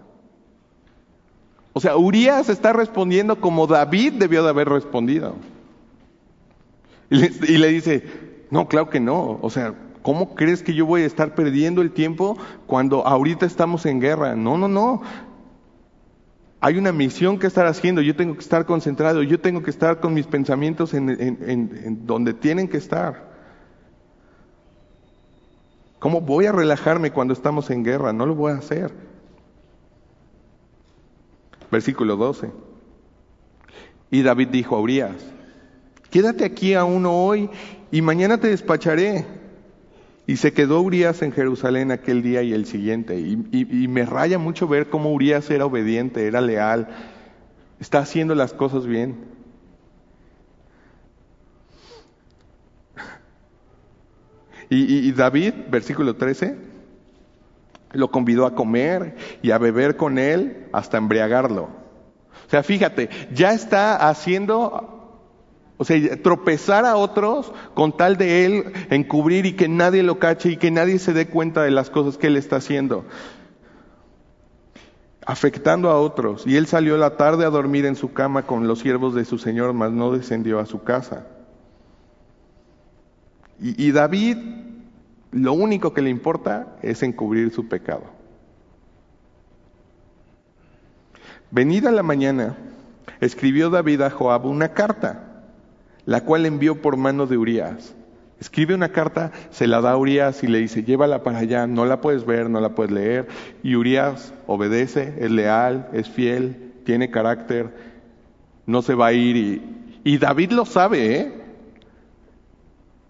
[1.74, 5.36] O sea, Urias está respondiendo como David debió de haber respondido.
[7.10, 8.04] Y le, dice,
[8.50, 9.38] no, claro que no.
[9.42, 13.86] O sea, ¿cómo crees que yo voy a estar perdiendo el tiempo cuando ahorita estamos
[13.86, 14.34] en guerra?
[14.34, 15.02] No, no, no.
[16.60, 20.00] Hay una misión que estar haciendo, yo tengo que estar concentrado, yo tengo que estar
[20.00, 23.36] con mis pensamientos en, en donde tienen que estar.
[25.98, 28.12] ¿Cómo voy a relajarme cuando estamos en guerra?
[28.12, 28.92] No lo voy a hacer.
[31.70, 32.50] Versículo 12.
[34.10, 35.16] Y David dijo a Urias,
[36.10, 37.50] quédate aquí aún hoy
[37.90, 39.24] y mañana te despacharé.
[40.28, 43.18] Y se quedó Urias en Jerusalén aquel día y el siguiente.
[43.18, 46.88] Y, me raya mucho ver cómo Urias era obediente, era leal,
[47.78, 49.36] está haciendo las cosas bien.
[54.68, 56.56] Y, y David, versículo 13,
[57.92, 61.68] lo convidó a comer y a beber con él hasta embriagarlo.
[62.46, 64.95] O sea, fíjate, ya está haciendo
[65.78, 70.50] O sea, tropezar a otros con tal de él encubrir y que nadie lo cache
[70.52, 73.04] y que nadie se dé cuenta de las cosas que él está haciendo.
[75.26, 76.46] Afectando a otros.
[76.46, 79.36] Y él salió la tarde a dormir en su cama con los siervos de su
[79.38, 81.26] señor, mas no descendió a su casa.
[83.60, 84.38] Y, y David,
[85.32, 88.04] lo único que le importa es encubrir su pecado.
[91.50, 92.56] Venida la mañana,
[93.20, 95.35] escribió David a Joab una carta
[96.06, 97.94] la cual envió por mano de Urias.
[98.38, 101.84] Escribe una carta, se la da a Urias y le dice, llévala para allá, no
[101.84, 103.26] la puedes ver, no la puedes leer.
[103.62, 107.70] Y Urias obedece, es leal, es fiel, tiene carácter,
[108.66, 109.62] no se va a ir.
[110.04, 111.32] Y, David lo sabe, ¿eh?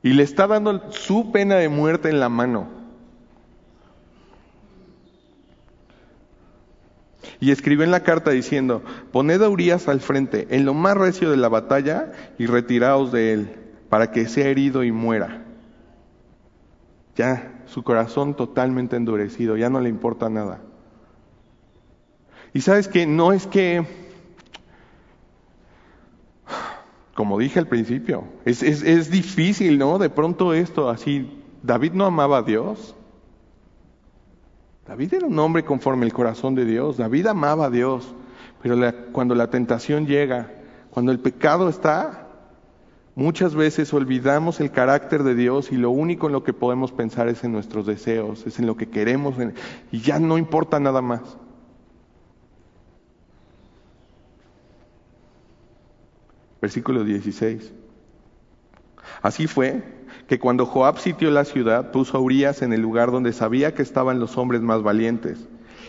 [0.02, 2.68] Y le está dando su pena de muerte en la mano.
[7.40, 11.30] Y escribió en la carta diciendo, poned a Urias al frente, en lo más recio
[11.30, 13.50] de la batalla, y retiraos de él,
[13.88, 15.44] para que sea herido y muera.
[17.16, 20.60] Ya, su corazón totalmente endurecido, ya no le importa nada.
[22.52, 23.84] Y sabes que no es que,
[27.14, 29.98] como dije al principio, es, es, es difícil, ¿no?
[29.98, 32.95] De pronto esto, así, David no amaba a Dios.
[34.86, 38.14] David era un hombre conforme el corazón de Dios, David amaba a Dios,
[38.62, 38.76] pero
[39.12, 40.52] cuando la tentación llega,
[40.90, 42.28] cuando el pecado está,
[43.16, 47.28] muchas veces olvidamos el carácter de Dios y lo único en lo que podemos pensar
[47.28, 49.34] es en nuestros deseos, es en lo que queremos
[49.90, 51.36] y ya no importa nada más.
[56.60, 57.72] Versículo 16.
[59.22, 59.95] Así fue
[60.28, 63.82] que cuando Joab sitió la ciudad, puso a Urias en el lugar donde sabía que
[63.82, 65.46] estaban los hombres más valientes.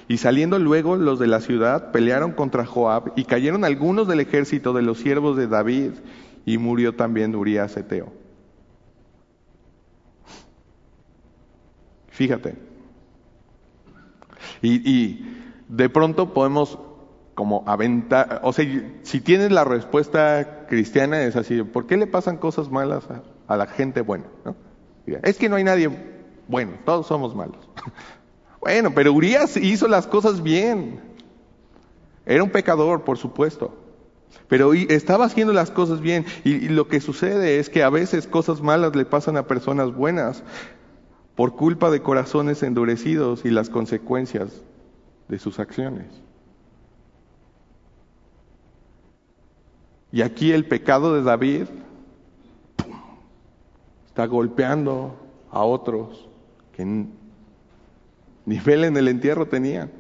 [0.08, 4.73] Y saliendo luego los de la ciudad, pelearon contra Joab y cayeron algunos del ejército
[4.73, 5.91] de los siervos de David
[6.45, 8.13] y murió también Urias Eteo.
[12.10, 12.56] Fíjate.
[14.62, 15.26] Y,
[15.67, 16.80] de pronto podemos
[17.36, 18.65] como aventar, o sea,
[19.04, 23.57] si tienes la respuesta cristiana es así, ¿por qué le pasan cosas malas a, a
[23.57, 24.25] la gente buena.
[24.45, 24.55] ¿no?
[25.23, 25.89] Es que no hay nadie
[26.47, 27.57] bueno, todos somos malos.
[28.60, 30.99] Bueno, pero Urias hizo las cosas bien.
[32.25, 33.77] Era un pecador, por supuesto.
[34.49, 36.25] Pero estaba haciendo las cosas bien.
[36.43, 39.93] Y, y, lo que sucede es que a veces cosas malas le pasan a personas
[39.93, 40.43] buenas
[41.36, 44.63] por culpa de corazones endurecidos y las consecuencias
[45.29, 46.07] de sus acciones.
[50.12, 51.67] Y aquí el pecado de David
[54.17, 55.15] está golpeando
[55.51, 56.27] a otros
[56.75, 59.91] que ni vela en el entierro tenían.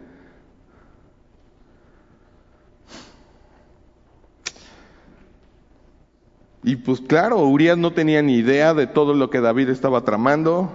[6.63, 10.71] Y pues claro, Urias no tenía ni idea de todo lo que David estaba tramando,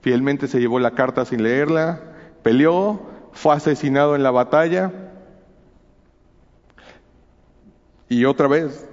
[0.00, 2.00] fielmente se llevó la carta sin leerla,
[2.42, 4.90] peleó, fue asesinado en la batalla.
[8.08, 8.88] Y otra vez,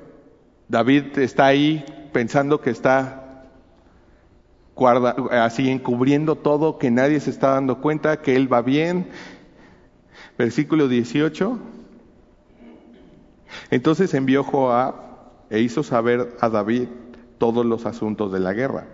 [0.68, 3.28] David está ahí pensando que está
[4.88, 9.08] así encubriendo todo, que nadie se está dando cuenta, que él va bien.
[10.38, 11.60] Versículo 18.
[13.72, 14.96] Entonces envió Joab
[15.50, 16.88] e hizo saber a David
[17.38, 18.88] todos los asuntos de la guerra.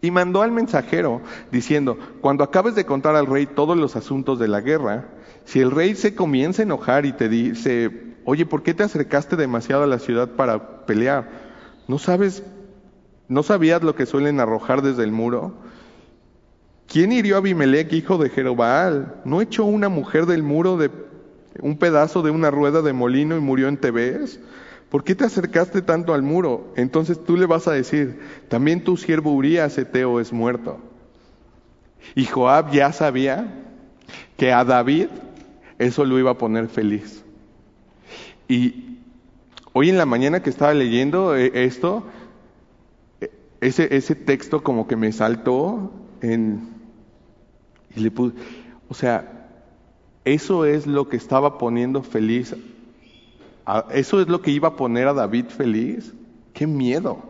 [0.00, 4.48] Y mandó al mensajero diciendo, cuando acabes de contar al rey todos los asuntos de
[4.48, 5.08] la guerra,
[5.44, 9.34] si el rey se comienza a enojar y te dice, oye, ¿por qué te acercaste
[9.34, 11.28] demasiado a la ciudad para pelear?
[11.88, 12.44] ¿No sabes
[13.28, 15.54] ¿No sabías lo que suelen arrojar desde el muro?
[16.86, 19.20] ¿Quién hirió a Abimelech, hijo de Jerobaal?
[19.24, 20.90] ¿No echó una mujer del muro de
[21.60, 24.40] un pedazo de una rueda de molino y murió en Tebes?
[24.88, 26.72] ¿Por qué te acercaste tanto al muro?
[26.76, 30.78] Entonces tú le vas a decir, también tu siervo Urias Eteo es muerto.
[32.14, 33.54] Y Joab ya sabía
[34.38, 35.08] que a David
[35.78, 37.22] eso lo iba a poner feliz.
[38.48, 38.96] Y
[39.74, 42.04] hoy en la mañana que estaba leyendo eh, esto,
[43.60, 46.68] ese, ese texto como que me saltó en,
[47.94, 48.36] y le puse,
[48.88, 49.48] o sea,
[50.24, 52.54] eso es lo que estaba poniendo feliz,
[53.90, 56.14] eso es lo que iba a poner a David feliz,
[56.52, 57.22] qué miedo.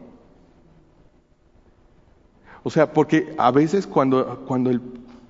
[2.63, 4.81] O sea, porque a veces cuando, cuando el,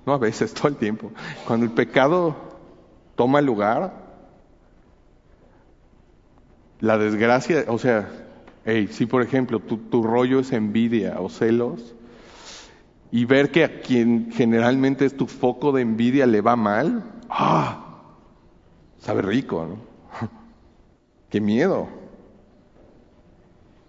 [0.05, 1.11] no a veces, todo el tiempo,
[1.47, 2.35] cuando el pecado
[3.15, 3.93] toma lugar,
[6.79, 8.09] la desgracia, o sea,
[8.65, 11.95] si por ejemplo tu, rollo es envidia o celos,
[13.11, 17.85] y ver que a quien generalmente es tu foco de envidia le va mal, ¡ah!
[18.99, 19.77] Sabe rico, ¿no?
[21.29, 21.87] ¡Qué miedo!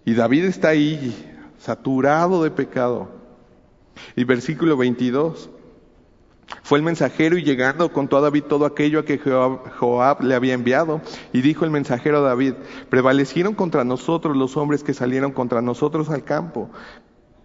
[0.05, 1.13] Y David está ahí,
[1.59, 3.09] saturado de pecado.
[4.15, 5.49] Y versículo 22.
[6.63, 10.53] Fue el mensajero y llegando contó a David todo aquello a que Joab le había
[10.53, 11.01] enviado.
[11.33, 12.53] Y dijo el mensajero a David,
[12.89, 16.69] prevalecieron contra nosotros los hombres que salieron contra nosotros al campo.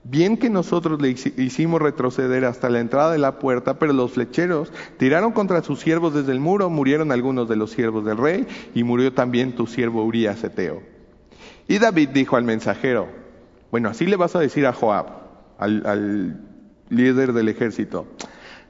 [0.08, 4.72] Bien que nosotros le hicimos retroceder hasta la entrada de la puerta, pero los flecheros
[4.98, 8.84] tiraron contra sus siervos desde el muro, murieron algunos de los siervos del rey, y
[8.84, 10.80] murió también tu siervo Urías Eteo.
[11.66, 13.08] Y David dijo al mensajero,
[13.72, 15.06] bueno, así le vas a decir a Joab,
[15.58, 16.40] al, al
[16.88, 18.06] líder del ejército,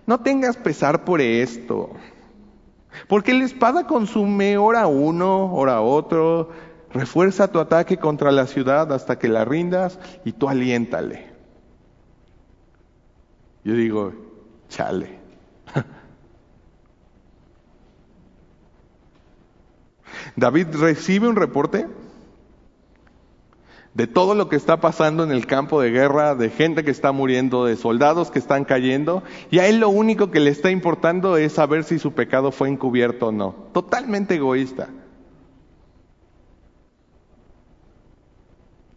[0.06, 1.90] no tengas pesar por esto,
[3.08, 6.50] porque la espada consume hora uno, hora otro,
[6.92, 11.34] refuerza tu ataque contra la ciudad hasta que la rindas y tú aliéntale.
[13.64, 14.12] Yo digo,
[14.68, 15.18] chale.
[20.36, 21.86] David recibe un reporte
[23.96, 27.12] de todo lo que está pasando en el campo de guerra, de gente que está
[27.12, 31.38] muriendo, de soldados que están cayendo, y a él lo único que le está importando
[31.38, 33.54] es saber si su pecado fue encubierto o no.
[33.72, 34.90] Totalmente egoísta.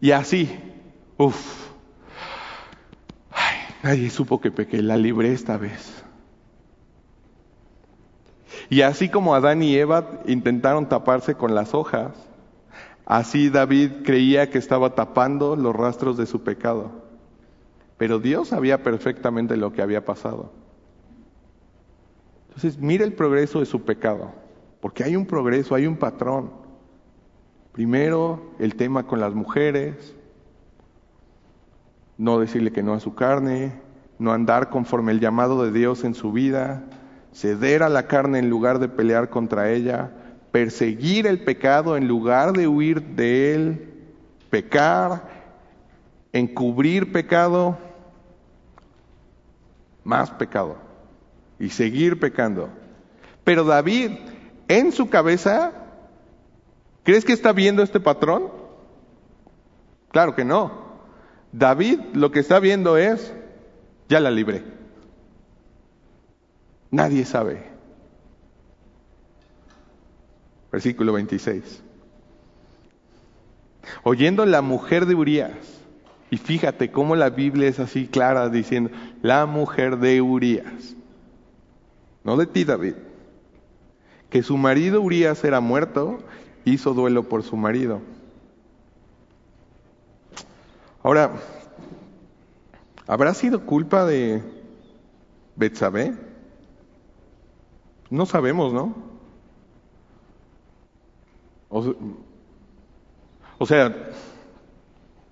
[0.01, 0.49] Y así,
[1.15, 1.69] uff,
[3.81, 6.03] nadie supo que pequé, la libré esta vez.
[8.69, 12.28] Y así como Adán y Eva intentaron taparse con las hojas,
[13.09, 16.91] Así David creía que estaba tapando los rastros de su pecado.
[17.97, 20.51] Pero Dios sabía perfectamente lo que había pasado.
[22.49, 24.31] Entonces, mira el progreso de su pecado,
[24.79, 26.51] porque hay un progreso, hay un patrón.
[27.71, 30.15] Primero, el tema con las mujeres,
[32.19, 33.81] no decirle que no a su carne,
[34.19, 36.83] no andar conforme el llamado de Dios en su vida,
[37.33, 40.11] ceder a la carne en lugar de pelear contra ella,
[40.51, 43.93] perseguir el pecado en lugar de huir de él,
[44.49, 45.23] pecar,
[46.33, 47.77] encubrir pecado,
[50.03, 50.77] más pecado
[51.59, 52.69] y seguir pecando.
[53.43, 54.11] Pero David,
[54.67, 55.71] en su cabeza,
[57.03, 58.49] ¿crees que está viendo este patrón?
[60.11, 60.89] Claro que no.
[61.51, 63.33] David lo que está viendo es,
[64.07, 64.63] ya la libré.
[66.91, 67.69] Nadie sabe.
[70.71, 71.83] Versículo 26.
[74.03, 75.51] Oyendo la mujer de Urias,
[76.29, 78.91] y fíjate cómo la Biblia es así clara diciendo,
[79.21, 80.95] la mujer de Urias,
[82.23, 82.93] no de ti David,
[84.29, 86.19] que su marido Urias era muerto,
[86.65, 88.01] hizo duelo por su marido.
[91.01, 91.31] Ahora,
[93.07, 94.43] ¿habrá sido culpa de
[95.55, 96.13] Betsabé?
[98.11, 99.08] No sabemos, ¿no?
[101.69, 103.95] O, sea,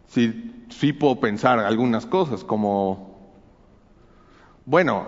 [0.07, 3.31] sí, puedo pensar algunas cosas como,
[4.65, 5.07] bueno,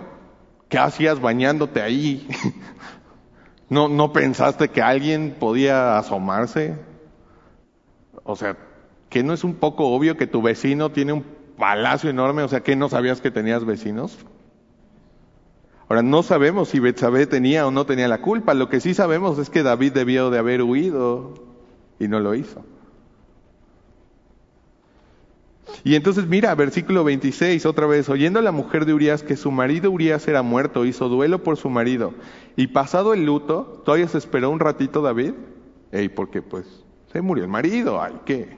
[0.68, 2.26] ¿qué hacías bañándote ahí?
[3.68, 6.76] ¿No, ¿No pensaste que alguien podía asomarse?
[8.24, 8.56] O sea,
[9.08, 11.24] ¿que no es un poco obvio que tu vecino tiene un
[11.56, 12.42] palacio enorme?
[12.42, 14.18] O sea, ¿que no sabías que tenías vecinos?
[15.90, 18.54] Ahora, no sabemos si Betsabé tenía o no tenía la culpa.
[18.54, 21.34] Lo que sí sabemos es que David debió de haber huido
[21.98, 22.64] y no lo hizo.
[25.82, 29.90] Y entonces mira, versículo 26, otra vez, oyendo la mujer de Urias que su marido
[29.90, 32.14] Urias era muerto, hizo duelo por su marido.
[32.54, 35.32] Y pasado el luto, todavía se esperó un ratito David.
[35.90, 38.56] Ey, porque pues se murió el marido, ay, ¿qué?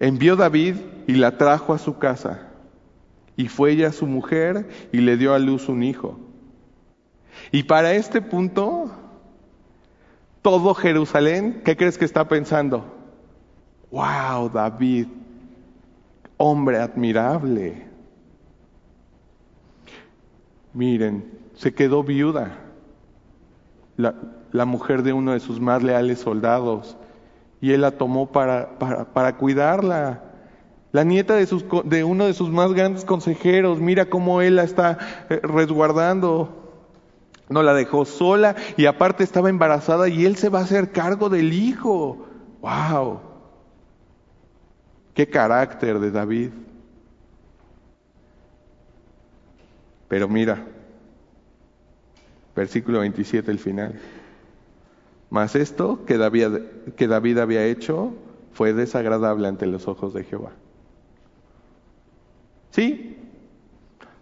[0.00, 0.74] Envió David
[1.06, 2.49] y la trajo a su casa.
[3.40, 6.20] Y fue ella su mujer y le dio a luz un hijo.
[7.50, 8.90] Y para este punto,
[10.42, 12.84] todo Jerusalén, ¿qué crees que está pensando?
[13.90, 15.06] Wow, David,
[16.36, 17.86] hombre admirable.
[20.74, 21.24] Miren,
[21.54, 22.58] se quedó viuda,
[23.96, 26.94] la, mujer de uno de sus más leales soldados,
[27.62, 30.29] y él la tomó para cuidarla.
[30.92, 34.64] La nieta de, sus, de uno de sus más grandes consejeros, mira cómo él la
[34.64, 36.56] está eh, resguardando.
[37.48, 41.28] No la dejó sola y aparte estaba embarazada y él se va a hacer cargo
[41.28, 42.26] del hijo.
[42.60, 43.20] ¡Wow!
[45.14, 46.50] ¡Qué carácter de David!
[50.08, 50.66] Pero mira,
[52.54, 54.00] versículo 27, el final.
[55.28, 56.58] Mas esto que David,
[56.96, 58.12] que David había hecho
[58.52, 60.50] fue desagradable ante los ojos de Jehová.
[62.70, 63.16] Sí,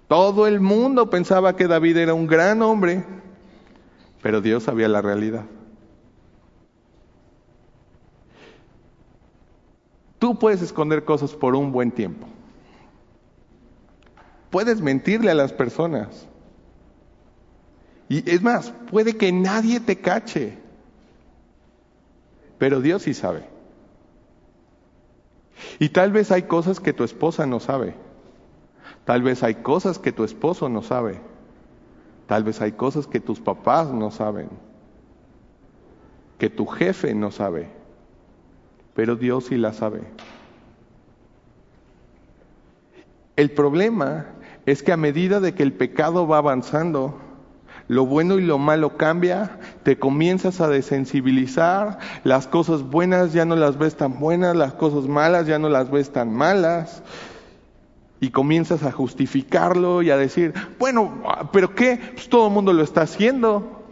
[0.08, 3.04] todo el mundo pensaba que David era un gran hombre,
[4.22, 5.44] pero Dios sabía la realidad.
[10.18, 12.26] Tú puedes esconder cosas por un buen tiempo.
[14.50, 16.26] Puedes mentirle a las personas.
[18.08, 20.56] Y es más, puede que nadie te cache.
[22.56, 23.44] Pero Dios sí sabe.
[25.78, 27.94] Y tal vez hay cosas que tu esposa no sabe.
[29.08, 31.18] Tal vez hay cosas que tu esposo no sabe.
[32.26, 34.50] Tal vez hay cosas que tus papás no saben.
[36.36, 37.70] Que tu jefe no sabe.
[38.92, 40.02] Pero Dios sí la sabe.
[43.36, 44.26] El problema
[44.66, 47.18] es que a medida de que el pecado va avanzando,
[47.86, 53.56] lo bueno y lo malo cambia, te comienzas a desensibilizar, las cosas buenas ya no
[53.56, 57.02] las ves tan buenas, las cosas malas ya no las ves tan malas,
[58.20, 62.00] y comienzas a justificarlo y a decir, bueno, pero ¿qué?
[62.14, 63.84] Pues todo el mundo lo está haciendo,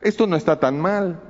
[0.00, 1.20] esto no está tan mal.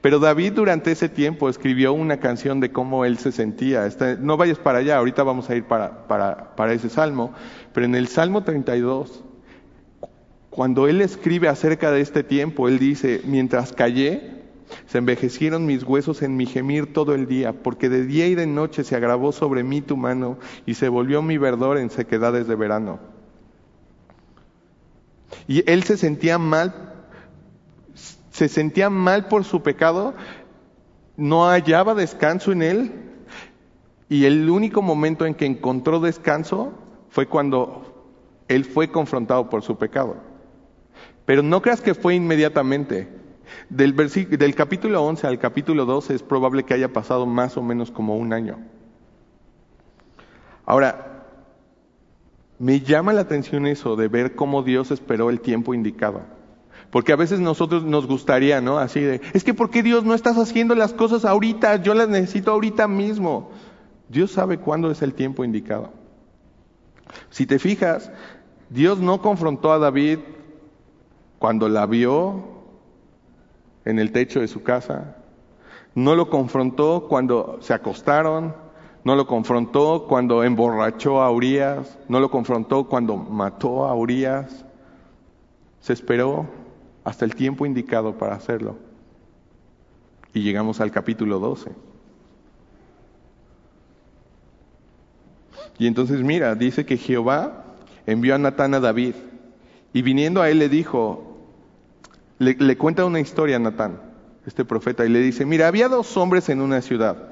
[0.00, 3.88] Pero David durante ese tiempo escribió una canción de cómo él se sentía.
[4.20, 7.32] no vayas para allá, ahorita vamos a ir para, para, para ese salmo.
[7.72, 9.24] Pero en el Salmo 32,
[10.50, 14.37] cuando él escribe acerca de este tiempo, él dice, mientras callé,
[14.86, 18.46] se envejecieron mis huesos en mi gemir todo el día, porque de día y de
[18.46, 22.54] noche se agravó sobre mí tu mano y se volvió mi verdor en sequedades de
[22.54, 22.98] verano.
[25.46, 26.88] Y él se sentía mal
[28.38, 30.14] se sentía mal por su pecado,
[31.16, 32.92] no hallaba descanso en él
[34.08, 36.72] y el único momento en que encontró descanso
[37.08, 38.06] fue cuando
[38.46, 40.18] él fue confrontado por su pecado.
[41.26, 43.08] Pero no creas que fue inmediatamente.
[43.68, 43.94] Del,
[44.54, 48.32] capítulo 11 al capítulo 12 es probable que haya pasado más o menos como un
[48.32, 48.58] año.
[50.66, 51.24] Ahora,
[52.58, 56.22] me llama la atención eso de ver cómo Dios esperó el tiempo indicado.
[56.90, 58.78] Porque a veces nosotros nos gustaría, ¿no?
[58.78, 61.76] Así de, es que ¿por qué Dios no estás haciendo las cosas ahorita?
[61.82, 63.50] Yo las necesito ahorita mismo.
[64.08, 65.92] Dios sabe cuándo es el tiempo indicado.
[67.30, 68.10] Si te fijas,
[68.70, 70.18] Dios no confrontó a David
[71.38, 72.57] cuando la vio
[73.88, 75.16] en el techo de su casa.
[75.94, 78.54] No lo confrontó cuando se acostaron.
[79.02, 81.98] No lo confrontó cuando emborrachó a Urias.
[82.06, 84.66] No lo confrontó cuando mató a Urias.
[85.80, 86.46] Se esperó
[87.02, 88.76] hasta el tiempo indicado para hacerlo.
[90.34, 91.70] Y llegamos al capítulo 12.
[95.78, 97.64] Y entonces mira, dice que Jehová
[98.04, 99.14] envió a Natán a David
[99.94, 101.27] y viniendo a él le dijo,
[102.38, 104.00] le, cuenta una historia a Natán,
[104.46, 107.28] este profeta, y le dice, mira, había dos hombres en una ciudad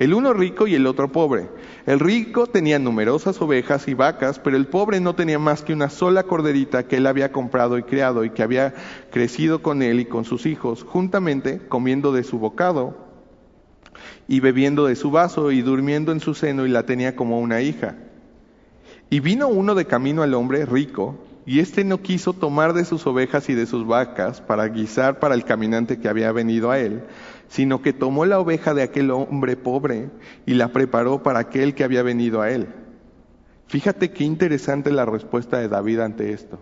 [0.00, 1.50] el uno rico y el otro pobre.
[1.84, 5.90] El rico tenía numerosas ovejas y vacas, pero el pobre no tenía más que una
[5.90, 8.74] sola corderita que él había comprado y criado y que había
[9.12, 12.96] crecido con él y con sus hijos, juntamente comiendo de su bocado
[14.26, 17.60] y bebiendo de su vaso y durmiendo en su seno y la tenía como una
[17.60, 17.96] hija.
[19.10, 23.06] Y vino uno de camino al hombre rico, y éste no quiso tomar de sus
[23.06, 27.02] ovejas y de sus vacas para guisar para el caminante que había venido a él,
[27.48, 30.10] sino que tomó la oveja de aquel hombre pobre
[30.46, 32.68] y la preparó para aquel que había venido a él.
[33.66, 36.60] Fíjate qué interesante la respuesta de David ante esto.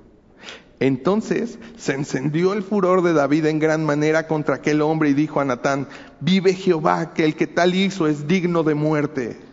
[0.81, 5.41] Entonces se encendió el furor de David en gran manera contra aquel hombre y dijo
[5.41, 5.89] a Natán,
[6.21, 9.48] vive Jehová, que el que tal hizo es digno de muerte.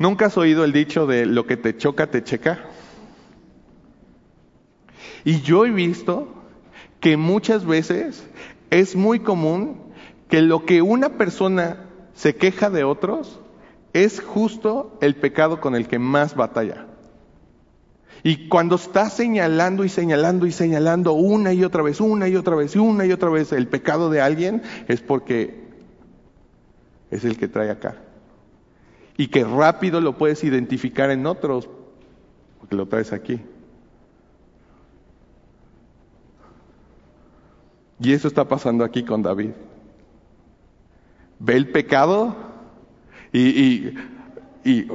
[0.00, 2.60] ¿Nunca has oído el dicho de lo que te choca, te checa?
[5.24, 6.26] Y yo he visto
[7.00, 8.26] que muchas veces
[8.70, 9.76] es muy común
[10.30, 11.84] que lo que una persona
[12.14, 13.40] se queja de otros
[13.92, 16.86] es justo el pecado con el que más batalla.
[18.22, 22.56] Y cuando está señalando y señalando y señalando una y otra vez, una y otra
[22.56, 25.60] vez, una y otra vez el pecado de alguien, es porque
[27.10, 27.96] es el que trae acá.
[29.20, 31.68] Y que rápido lo puedes identificar en otros,
[32.58, 33.38] porque lo traes aquí.
[38.00, 39.50] Y eso está pasando aquí con David.
[41.38, 42.34] Ve el pecado
[43.30, 43.92] y,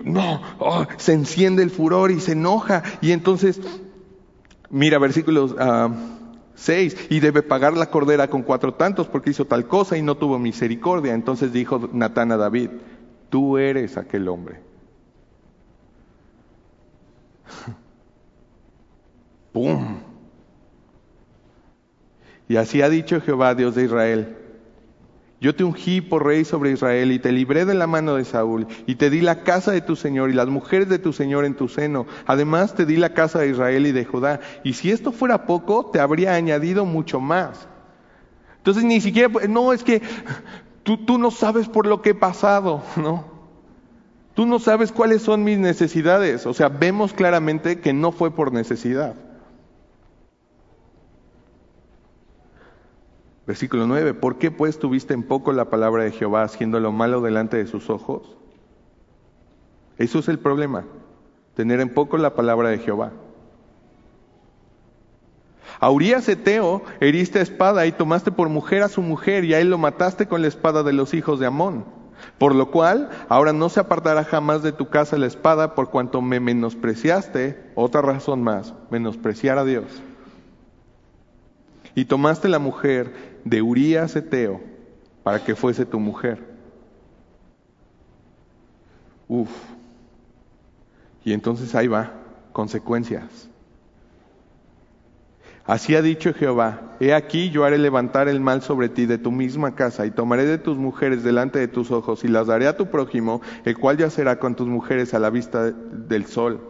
[0.04, 2.82] no, oh, se enciende el furor y se enoja.
[3.02, 3.62] Y entonces,
[4.72, 5.56] mira versículos
[6.56, 10.02] 6, ah, y debe pagar la cordera con cuatro tantos porque hizo tal cosa y
[10.02, 11.14] no tuvo misericordia.
[11.14, 12.72] Entonces dijo Natán a David,
[13.30, 14.60] tú eres aquel hombre.
[19.54, 19.98] ¡Pum!
[22.48, 24.38] Y así ha dicho Jehová, Dios de Israel.
[25.42, 28.68] Yo te ungí por rey sobre Israel y te libré de la mano de Saúl
[28.88, 31.56] y te di la casa de tu Señor y las mujeres de tu Señor en
[31.56, 32.08] tu seno.
[32.26, 34.40] Además te di la casa de Israel y de Judá.
[34.64, 37.68] Y si esto fuera poco, te habría añadido mucho más.
[38.58, 40.02] Entonces ni siquiera, no, es que
[40.86, 43.26] tú, no sabes por lo que he pasado, ¿no?
[44.36, 46.46] Tú no sabes cuáles son mis necesidades.
[46.46, 49.16] O sea, vemos claramente que no fue por necesidad.
[53.48, 54.14] Versículo 9.
[54.14, 57.68] ¿Por qué pues tuviste en poco la palabra de Jehová haciendo lo malo delante de
[57.68, 58.36] sus ojos?
[59.98, 60.84] Eso es el problema,
[61.56, 63.14] tener en poco la palabra de Jehová.
[65.86, 69.70] A Urias Eteo heriste espada y tomaste por mujer a su mujer y a él
[69.70, 71.86] lo mataste con la espada de los hijos de Amón.
[72.40, 76.24] Por lo cual, ahora no se apartará jamás de tu casa la espada por cuanto
[76.24, 79.86] me menospreciaste, otra razón más, menospreciar a Dios.
[81.94, 83.14] Y tomaste la mujer
[83.44, 84.62] de Urias Eteo
[85.22, 86.44] para que fuese tu mujer.
[89.28, 89.52] Uf.
[91.24, 92.12] Y entonces ahí va,
[92.54, 93.52] consecuencias.
[95.68, 99.32] Así ha dicho Jehová, he aquí yo haré levantar el mal sobre ti de tu
[99.32, 102.78] misma casa, y tomaré de tus mujeres delante de tus ojos, y las daré a
[102.78, 106.70] tu prójimo, el cual yacerá con tus mujeres a la vista del sol,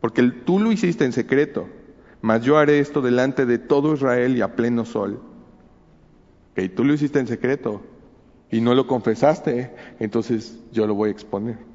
[0.00, 1.68] porque tú lo hiciste en secreto,
[2.22, 5.20] mas yo haré esto delante de todo Israel y a pleno sol.
[6.54, 7.82] Que tú lo hiciste en secreto
[8.50, 11.69] y no lo confesaste, entonces yo lo voy a exponer.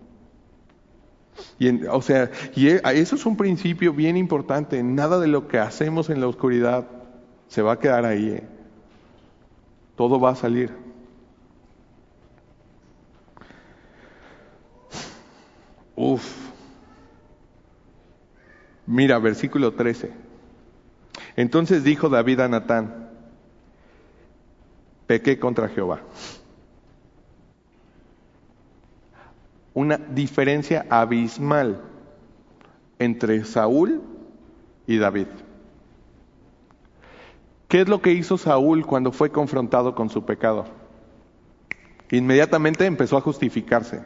[1.59, 4.81] Y o sea, y e, eso es un principio bien importante.
[4.83, 6.87] Nada de lo que hacemos en la oscuridad
[7.47, 8.29] se va a quedar ahí.
[8.29, 8.43] ¿eh?
[9.95, 10.71] Todo va a salir.
[15.95, 16.45] Uf.
[18.85, 20.11] Mira, versículo 13.
[21.35, 23.09] Entonces dijo David a Natán,
[25.07, 26.01] pequé contra Jehová.
[29.75, 31.81] Una diferencia abismal
[32.97, 34.01] entre Saúl
[34.87, 35.27] y David.
[37.67, 40.65] ¿Qué es lo que hizo Saúl cuando fue confrontado con su pecado?
[42.09, 44.03] Inmediatamente empezó a justificarse.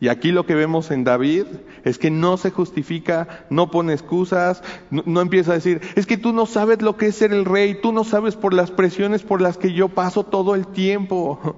[0.00, 1.46] Y aquí lo que vemos en David
[1.84, 6.32] es que no se justifica, no pone excusas, no, empieza a decir, es que tú
[6.32, 9.40] no sabes lo que es ser el rey, tú no sabes por las presiones por
[9.40, 11.56] las que yo paso todo el tiempo.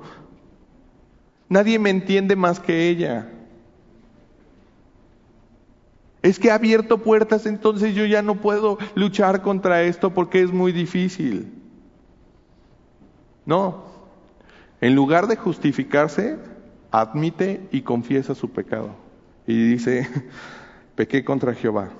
[1.48, 3.28] Nadie me entiende más que ella.
[6.22, 10.52] Es que ha abierto puertas, entonces yo ya no puedo luchar contra esto porque es
[10.52, 11.52] muy difícil.
[13.44, 13.84] No.
[14.80, 16.36] En lugar de justificarse,
[16.90, 18.90] admite y confiesa su pecado.
[19.46, 20.08] Y dice,
[20.96, 21.90] pequé contra Jehová.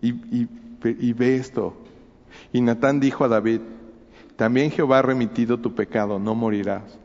[0.00, 1.76] Y, y, ve esto.
[2.52, 3.60] Y Natán dijo a David,
[4.36, 6.98] también Jehová ha remitido tu pecado, no morirás,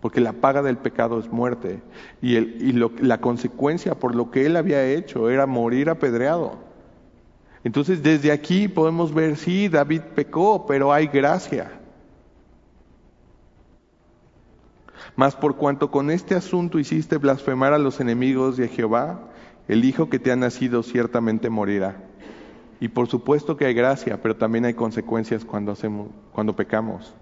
[0.00, 1.82] porque la paga del pecado es muerte.
[2.20, 6.58] Y, lo, la consecuencia por lo que él había hecho era morir apedreado.
[7.64, 11.80] Entonces desde aquí podemos ver, sí, David pecó, pero hay gracia.
[15.16, 19.30] Mas por cuanto con este asunto hiciste blasfemar a los enemigos de Jehová,
[19.68, 21.96] el hijo que te ha nacido ciertamente morirá.
[22.84, 27.14] Y por supuesto que hay gracia, pero también hay consecuencias cuando hacemos, cuando pecamos.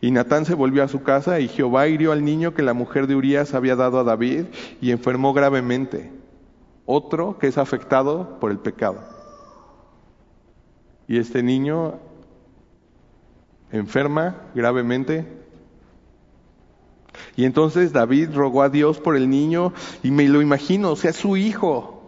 [0.00, 3.06] Y Natán se volvió a su casa y Jehová hirió al niño que la mujer
[3.06, 4.46] de Urías había dado a David
[4.80, 6.10] y enfermó gravemente.
[6.86, 9.04] Otro que es afectado por el pecado.
[11.06, 11.98] Y este niño
[13.70, 15.26] enferma gravemente.
[17.36, 21.12] Y entonces David rogó a Dios por el niño y me lo imagino, o sea,
[21.12, 21.99] su hijo.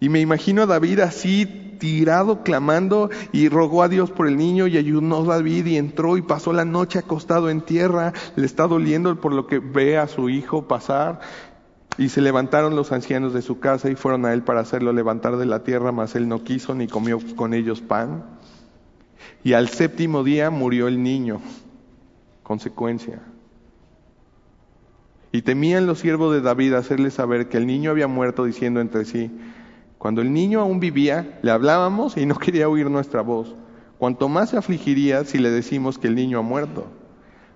[0.00, 4.66] Y me imagino a David así tirado, clamando, y rogó a Dios por el niño,
[4.66, 9.20] y ayunó David, y entró y pasó la noche acostado en tierra, le está doliendo
[9.20, 11.20] por lo que ve a su hijo pasar.
[11.98, 15.36] Y se levantaron los ancianos de su casa y fueron a él para hacerlo levantar
[15.38, 18.24] de la tierra, mas él no quiso ni comió con ellos pan.
[19.42, 21.40] Y al séptimo día murió el niño.
[22.42, 23.22] Consecuencia.
[25.32, 29.06] Y temían los siervos de David hacerle saber que el niño había muerto, diciendo entre
[29.06, 29.30] sí,
[30.06, 33.56] cuando el niño aún vivía, le hablábamos y no quería oír nuestra voz.
[33.98, 36.86] Cuanto más se afligiría si le decimos que el niño ha muerto.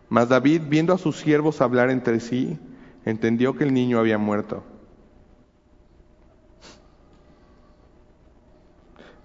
[0.08, 2.58] Mas David, viendo a sus siervos hablar entre sí,
[3.04, 4.64] entendió que el niño había muerto.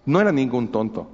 [0.05, 1.09] No era ningún tonto.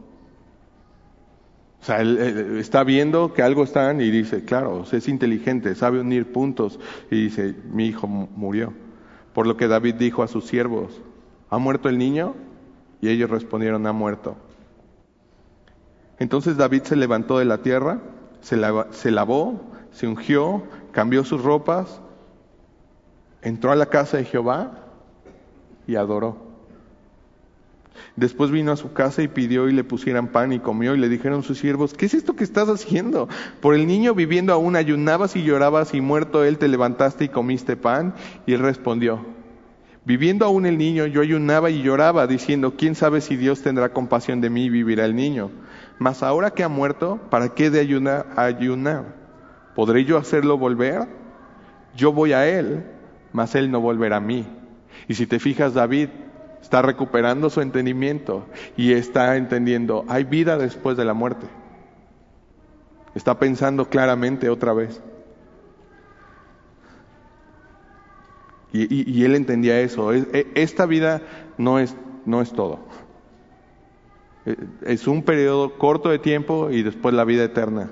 [1.80, 6.30] O sea, él, está viendo que algo está y dice, claro, es inteligente, sabe unir
[6.34, 6.78] puntos.
[7.10, 8.74] Y dice, mi hijo murió.
[9.34, 11.02] Por lo que David dijo a sus siervos,
[11.52, 12.34] ¿Ha muerto el niño?
[13.02, 14.38] Y ellos respondieron, ha muerto.
[16.18, 18.00] Entonces David se levantó de la tierra,
[18.40, 22.00] se, lavó, se ungió, cambió sus ropas,
[23.42, 24.72] entró a la casa de Jehová
[25.88, 26.38] y adoró.
[28.16, 31.10] Después vino a su casa y pidió y le pusieran pan y comió y le
[31.10, 33.28] dijeron sus siervos, ¿qué es esto que estás haciendo?
[33.60, 37.76] Por el niño viviendo aún ayunabas y llorabas y muerto él te levantaste y comiste
[37.76, 38.14] pan.
[38.46, 39.26] Y él respondió,
[40.06, 44.42] viviendo aún el niño yo ayunaba y lloraba diciendo, ¿quién sabe si Dios tendrá compasión
[44.42, 45.52] de mí y vivirá el niño?
[46.00, 48.28] Mas ahora que ha muerto, ¿para qué de ayunar?
[48.36, 49.16] ayunar?
[49.76, 51.08] ¿Podré yo hacerlo volver?
[51.96, 52.84] Yo voy a él,
[53.32, 54.46] mas él no volverá a mí.
[55.08, 56.10] Y si te fijas, David
[56.62, 58.46] está recuperando su entendimiento
[58.78, 61.48] y está entendiendo, hay vida después de la muerte.
[63.14, 65.02] Está pensando claramente otra vez.
[68.74, 70.14] Y, él entendía eso.
[70.14, 71.22] E, esta vida
[71.58, 71.96] no es,
[72.26, 72.80] no es todo.
[74.46, 74.56] E,
[74.86, 77.90] es un periodo corto de tiempo y después la vida eterna.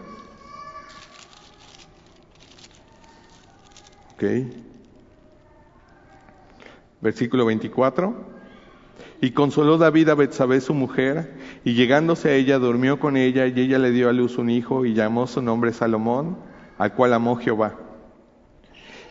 [4.14, 4.24] ¿Ok?
[7.02, 8.40] Versículo 24.
[9.22, 11.34] Y consoló David a Betsabé su mujer,
[11.66, 14.86] y llegándose a ella durmió con ella, y ella le dio a luz un hijo,
[14.86, 16.38] y llamó su nombre Salomón,
[16.78, 17.89] al cual amó Jehová.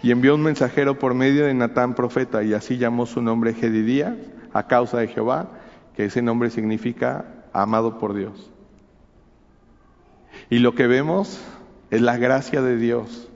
[0.02, 4.16] Y envió un mensajero por medio de Natán profeta, y así llamó su nombre Gedidía,
[4.52, 5.48] a causa de Jehová,
[5.94, 8.50] que ese nombre significa amado por Dios.
[10.50, 11.40] Y lo que vemos
[11.90, 13.28] es la gracia de Dios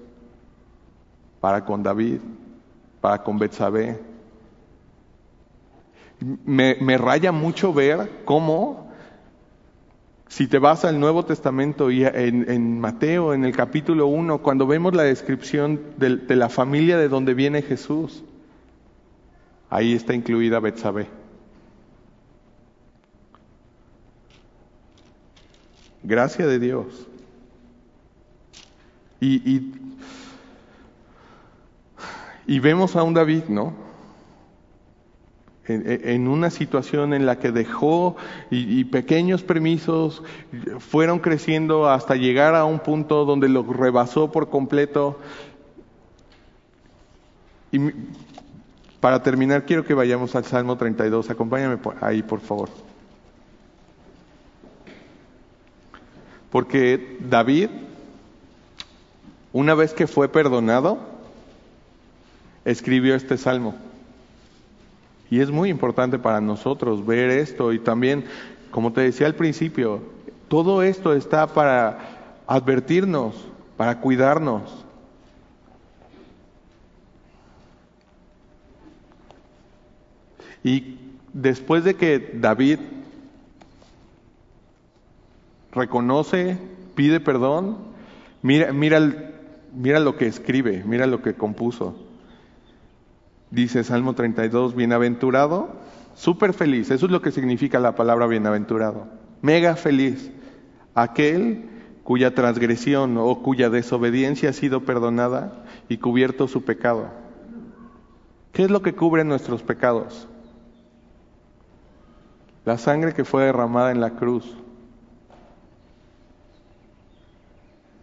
[1.40, 2.20] para con David,
[3.00, 3.98] para con Betsabé,
[6.44, 8.91] me, raya mucho ver cómo,
[10.32, 14.94] si te vas al Nuevo Testamento y en, Mateo, en el capítulo 1, cuando vemos
[14.94, 18.24] la descripción de, la familia de donde viene Jesús,
[19.68, 21.08] ahí está incluida Betsabé.
[26.02, 26.86] Gracia de Dios.
[29.20, 29.70] Y,
[32.46, 33.74] y, vemos a un David, ¿no?
[35.74, 38.16] En, una situación en la que dejó
[38.50, 40.22] y, pequeños permisos
[40.78, 45.18] fueron creciendo hasta llegar a un punto donde lo rebasó por completo.
[47.70, 47.78] Y
[49.00, 51.30] para terminar, quiero que vayamos al Salmo 32.
[51.30, 52.68] Acompáñame ahí, por favor.
[56.50, 57.70] Porque David,
[59.52, 60.98] una vez que fue perdonado,
[62.64, 63.74] escribió este salmo.
[65.32, 68.26] Y es muy importante para nosotros ver esto y también,
[68.70, 70.02] como te decía al principio,
[70.46, 73.34] todo esto está para advertirnos,
[73.78, 74.84] para cuidarnos.
[80.62, 80.98] Y
[81.32, 82.80] después de que David
[85.72, 86.58] reconoce,
[86.94, 87.78] pide perdón,
[88.42, 89.00] mira, mira,
[89.72, 91.96] mira lo que escribe, mira lo que compuso.
[93.52, 95.68] Dice Salmo 32, bienaventurado,
[96.14, 99.08] súper feliz, eso es lo que significa la palabra bienaventurado,
[99.42, 100.32] mega feliz,
[100.94, 101.68] aquel
[102.02, 107.08] cuya transgresión o cuya desobediencia ha sido perdonada y cubierto su pecado.
[108.52, 110.26] ¿Qué es lo que cubre nuestros pecados?
[112.64, 114.56] La sangre que fue derramada en la cruz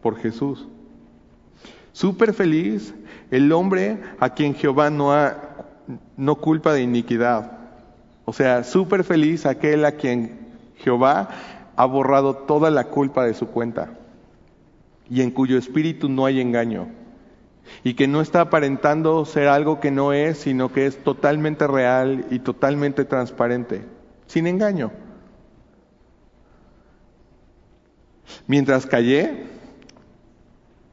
[0.04, 0.68] por Jesús.
[2.00, 2.94] Súper feliz
[3.30, 5.36] el hombre a quien Jehová no, ha,
[6.16, 7.58] no culpa de iniquidad.
[8.24, 10.40] O sea, súper feliz aquel a quien
[10.78, 11.28] Jehová
[11.76, 13.90] ha borrado toda la culpa de su cuenta
[15.10, 16.88] y en cuyo espíritu no hay engaño
[17.84, 22.28] y que no está aparentando ser algo que no es, sino que es totalmente real
[22.30, 23.82] y totalmente transparente,
[24.26, 24.94] sin engaño.
[28.48, 29.48] Mientras callé,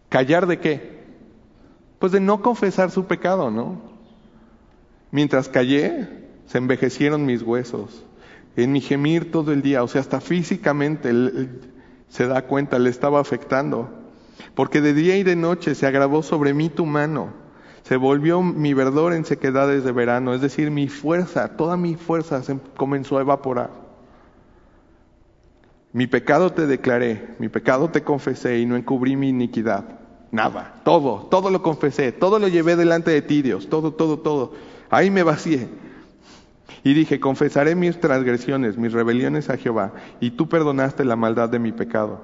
[0.09, 0.95] ¿callar de qué?
[1.99, 3.80] Pues de no confesar su pecado, ¿no?
[5.11, 6.09] Mientras callé,
[6.47, 8.05] se envejecieron mis huesos.
[8.57, 11.11] En mi gemir todo el día, o sea, hasta físicamente
[12.09, 13.90] se da cuenta, le estaba afectando.
[14.55, 17.32] Porque de día y de noche se agravó sobre mí tu mano.
[17.82, 22.42] Se volvió mi verdor en sequedades de verano, es decir, mi fuerza, toda mi fuerza
[22.42, 23.70] se comenzó a evaporar.
[25.92, 29.95] Mi pecado te declaré, mi pecado te confesé y no encubrí mi iniquidad.
[30.30, 34.52] Nada, todo, todo lo confesé, todo lo llevé delante de ti, Dios, todo, todo, todo.
[34.90, 35.68] Ahí me vacié.
[36.82, 41.58] Y dije, confesaré mis transgresiones, mis rebeliones a Jehová, y tú perdonaste la maldad de
[41.58, 42.20] mi pecado.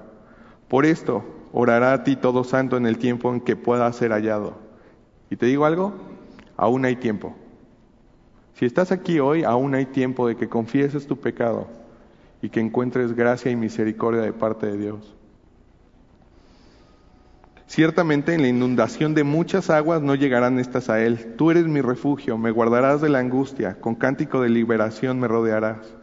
[0.69, 4.55] Por esto orará a ti todo santo en el tiempo en que pueda ser hallado.
[5.31, 5.95] Y te digo algo,
[6.57, 7.35] aún hay tiempo.
[8.55, 11.67] Si estás aquí hoy, aún hay tiempo de que confieses tu pecado
[12.41, 15.15] y que encuentres gracia y misericordia de parte de Dios.
[17.75, 21.37] Ciertamente en la inundación de muchas aguas no llegarán estas a él.
[21.39, 25.95] Tú eres mi refugio, me guardarás de la angustia, con cántico de liberación me rodearás.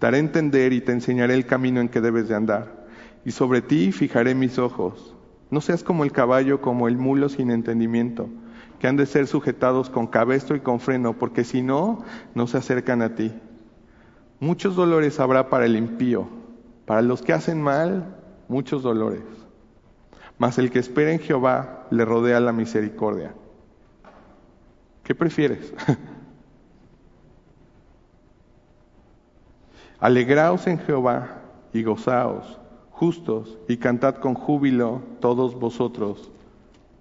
[0.00, 2.86] Te haré entender y te enseñaré el camino en que debes de andar.
[3.24, 5.14] Y sobre ti fijaré mis ojos.
[5.48, 8.28] No seas como el caballo, como el mulo sin entendimiento,
[8.80, 12.02] que han de ser sujetados con cabestro y con freno, porque si no,
[12.34, 13.32] no se acercan a ti.
[14.40, 16.26] Muchos dolores habrá para el impío,
[16.84, 18.16] para los que hacen mal,
[18.48, 19.22] muchos dolores.
[20.42, 23.32] Mas el que espera en Jehová le rodea la misericordia.
[25.04, 25.72] ¿Qué prefieres?
[30.00, 32.58] Alegraos en Jehová y gozaos,
[32.90, 36.32] justos, y cantad con júbilo todos vosotros,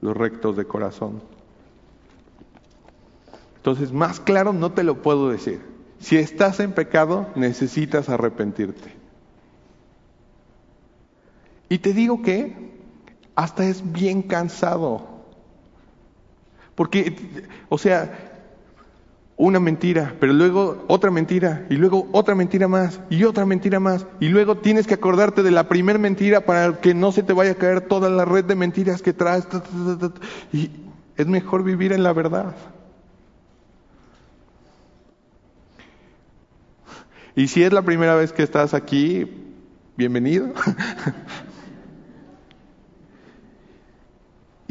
[0.01, 1.23] los rectos de corazón.
[3.55, 5.61] Entonces, más claro no te lo puedo decir.
[5.97, 8.93] Si estás en pecado, necesitas arrepentirte.
[11.69, 12.69] Y te digo que
[13.35, 15.07] hasta es bien cansado.
[16.75, 17.15] Porque,
[17.69, 18.31] o sea,
[19.37, 24.05] una mentira, pero luego otra mentira, y luego otra mentira más, y otra mentira más,
[24.19, 27.51] y luego tienes que acordarte de la primera mentira para que no se te vaya
[27.51, 29.47] a caer toda la red de mentiras que traes.
[30.53, 30.69] y
[31.17, 32.55] es mejor vivir en la verdad.
[37.35, 39.27] Y si es la primera vez que estás aquí,
[39.97, 40.53] bienvenido.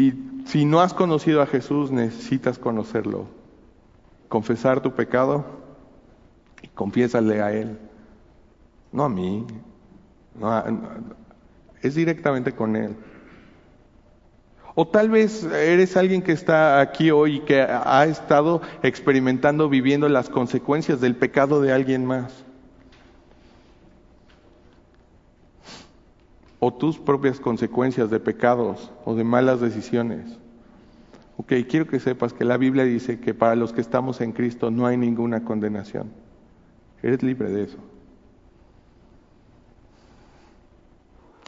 [0.01, 3.41] y si no has conocido a Jesús, necesitas conocerlo
[4.31, 5.45] confesar tu pecado
[6.63, 7.79] y confiésale a Él,
[8.93, 9.45] no a mí,
[11.83, 12.97] es directamente con Él.
[14.77, 20.09] O tal vez eres alguien que está aquí hoy y que ha estado experimentando, viviendo
[20.09, 22.45] las consecuencias del pecado de alguien más.
[26.61, 30.39] O tus propias consecuencias de pecados o de malas decisiones.
[31.39, 34.71] Ok, quiero que sepas que la Biblia dice que para los que estamos en Cristo
[34.71, 36.13] no hay ninguna condenación.
[37.03, 37.79] Eres libre de eso.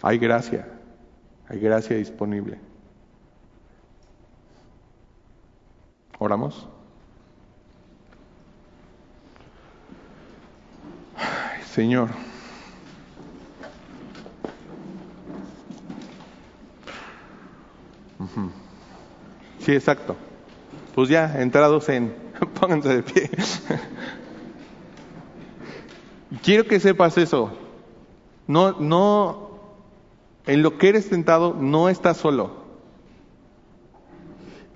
[0.02, 0.66] Hay gracia,
[1.48, 2.58] hay gracia disponible.
[6.18, 6.66] ¿Oramos?
[11.72, 12.08] Señor.
[19.64, 20.16] Sí, exacto.
[20.94, 22.14] Pues ya, entrados en,
[22.60, 23.30] pónganse de pie.
[26.42, 27.56] Quiero que sepas eso.
[28.48, 29.60] No, no,
[30.46, 32.62] en lo que eres tentado no estás solo.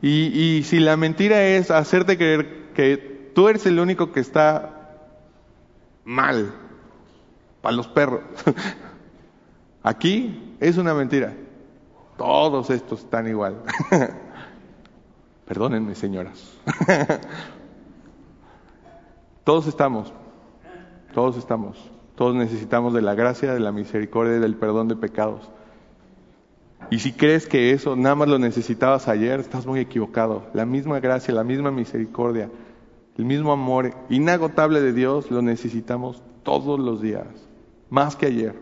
[0.00, 4.98] Y, y si la mentira es hacerte creer que tú eres el único que está
[6.04, 6.54] mal,
[7.60, 8.20] para los perros,
[9.82, 11.34] aquí es una mentira.
[12.16, 13.56] Todos estos están igual.
[15.46, 16.58] Perdónenme, señoras.
[19.44, 20.12] todos estamos,
[21.14, 21.78] todos estamos,
[22.16, 25.48] todos necesitamos de la gracia, de la misericordia y del perdón de pecados.
[26.90, 30.46] Y si crees que eso nada más lo necesitabas ayer, estás muy equivocado.
[30.52, 32.50] La misma gracia, la misma misericordia,
[33.16, 37.26] el mismo amor inagotable de Dios lo necesitamos todos los días,
[37.88, 38.54] más que ayer.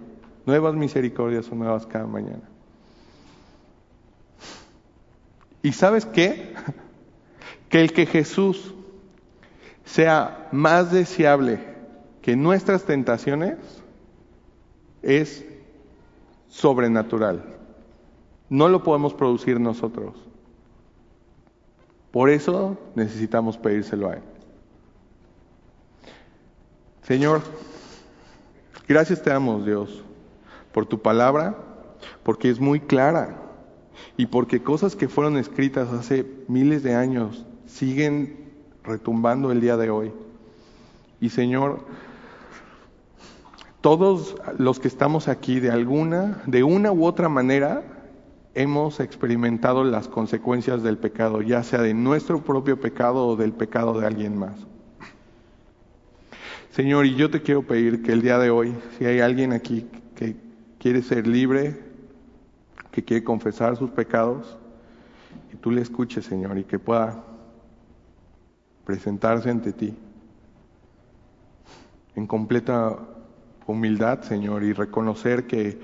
[0.44, 2.53] Nuevas misericordias son nuevas cada mañana.
[5.64, 6.54] ¿Y sabes qué?
[7.70, 8.72] Que el que Jesús
[9.84, 11.58] sea más deseable
[12.20, 13.56] que nuestras tentaciones
[15.02, 15.44] es
[16.48, 17.42] sobrenatural.
[18.50, 20.14] No lo podemos producir nosotros.
[22.12, 24.22] Por eso necesitamos pedírselo a Él.
[27.02, 27.40] Señor,
[28.86, 30.04] gracias te damos Dios
[30.72, 31.56] por tu palabra,
[32.22, 33.40] porque es muy clara
[34.16, 38.36] y porque cosas que fueron escritas hace miles de años siguen
[38.82, 40.12] retumbando el día de hoy.
[41.20, 41.84] Y Señor,
[43.80, 47.82] todos los que estamos aquí de alguna, de una u otra manera,
[48.54, 53.98] hemos experimentado las consecuencias del pecado, ya sea de nuestro propio pecado o del pecado
[53.98, 54.54] de alguien más.
[56.70, 59.86] Señor, y yo te quiero pedir que el día de hoy, si hay alguien aquí
[60.16, 60.36] que
[60.78, 61.93] quiere ser libre
[62.94, 64.56] que quiere confesar sus pecados,
[65.50, 67.24] que tú le escuches, Señor, y que pueda
[68.84, 69.96] presentarse ante ti
[72.14, 72.96] en completa
[73.66, 75.80] humildad, Señor, y reconocer que,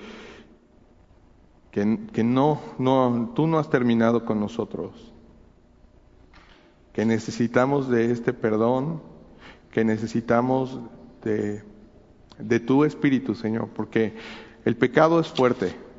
[1.73, 5.13] que, no, no, tú no has terminado con nosotros,
[6.93, 9.03] que necesitamos de este perdón,
[9.73, 10.79] que necesitamos
[11.25, 11.65] de,
[12.39, 14.15] de tu Espíritu, Señor, porque
[14.65, 15.90] el pecado es fuerte,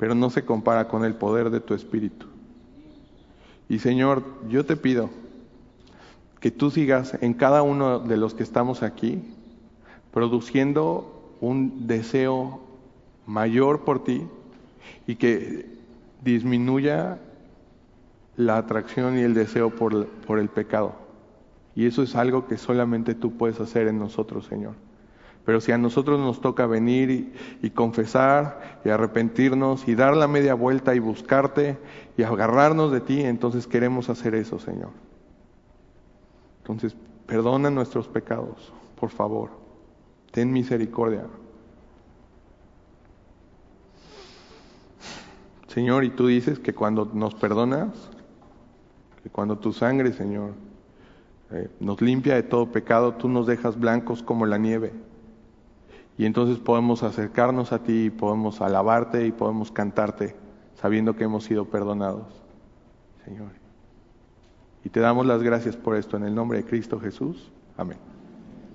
[0.00, 2.24] pero no se compara con el poder de tu Espíritu.
[3.68, 5.10] Y Señor, yo te pido
[6.40, 9.22] que tú sigas en cada uno de los que estamos aquí,
[10.10, 12.62] produciendo un deseo
[13.26, 14.26] mayor por ti
[15.06, 15.66] y que
[16.24, 17.18] disminuya
[18.38, 20.94] la atracción y el deseo por, por el pecado.
[21.76, 24.76] Y eso es algo que solamente tú puedes hacer en nosotros, Señor.
[25.44, 27.32] Pero si a nosotros nos toca venir
[27.62, 31.78] y, confesar y arrepentirnos y dar la media vuelta y buscarte
[32.16, 34.90] y agarrarnos de ti, entonces queremos hacer eso, Señor.
[36.58, 36.94] Entonces,
[37.26, 39.50] perdona nuestros pecados, por favor.
[40.30, 41.24] Ten misericordia.
[45.68, 48.10] Señor, y tú dices que cuando nos perdonas,
[49.22, 50.52] que cuando tu sangre, Señor,
[51.52, 54.92] eh, nos limpia de todo pecado, tú nos dejas blancos como la nieve.
[56.20, 60.36] Y entonces podemos acercarnos a ti, podemos alabarte y podemos cantarte,
[60.74, 62.26] sabiendo que hemos sido perdonados,
[63.24, 63.52] Señor.
[64.84, 67.50] Y te damos las gracias por esto en el nombre de Cristo Jesús.
[67.74, 67.96] Amén.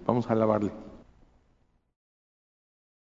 [0.07, 0.71] Vamos a alabarle.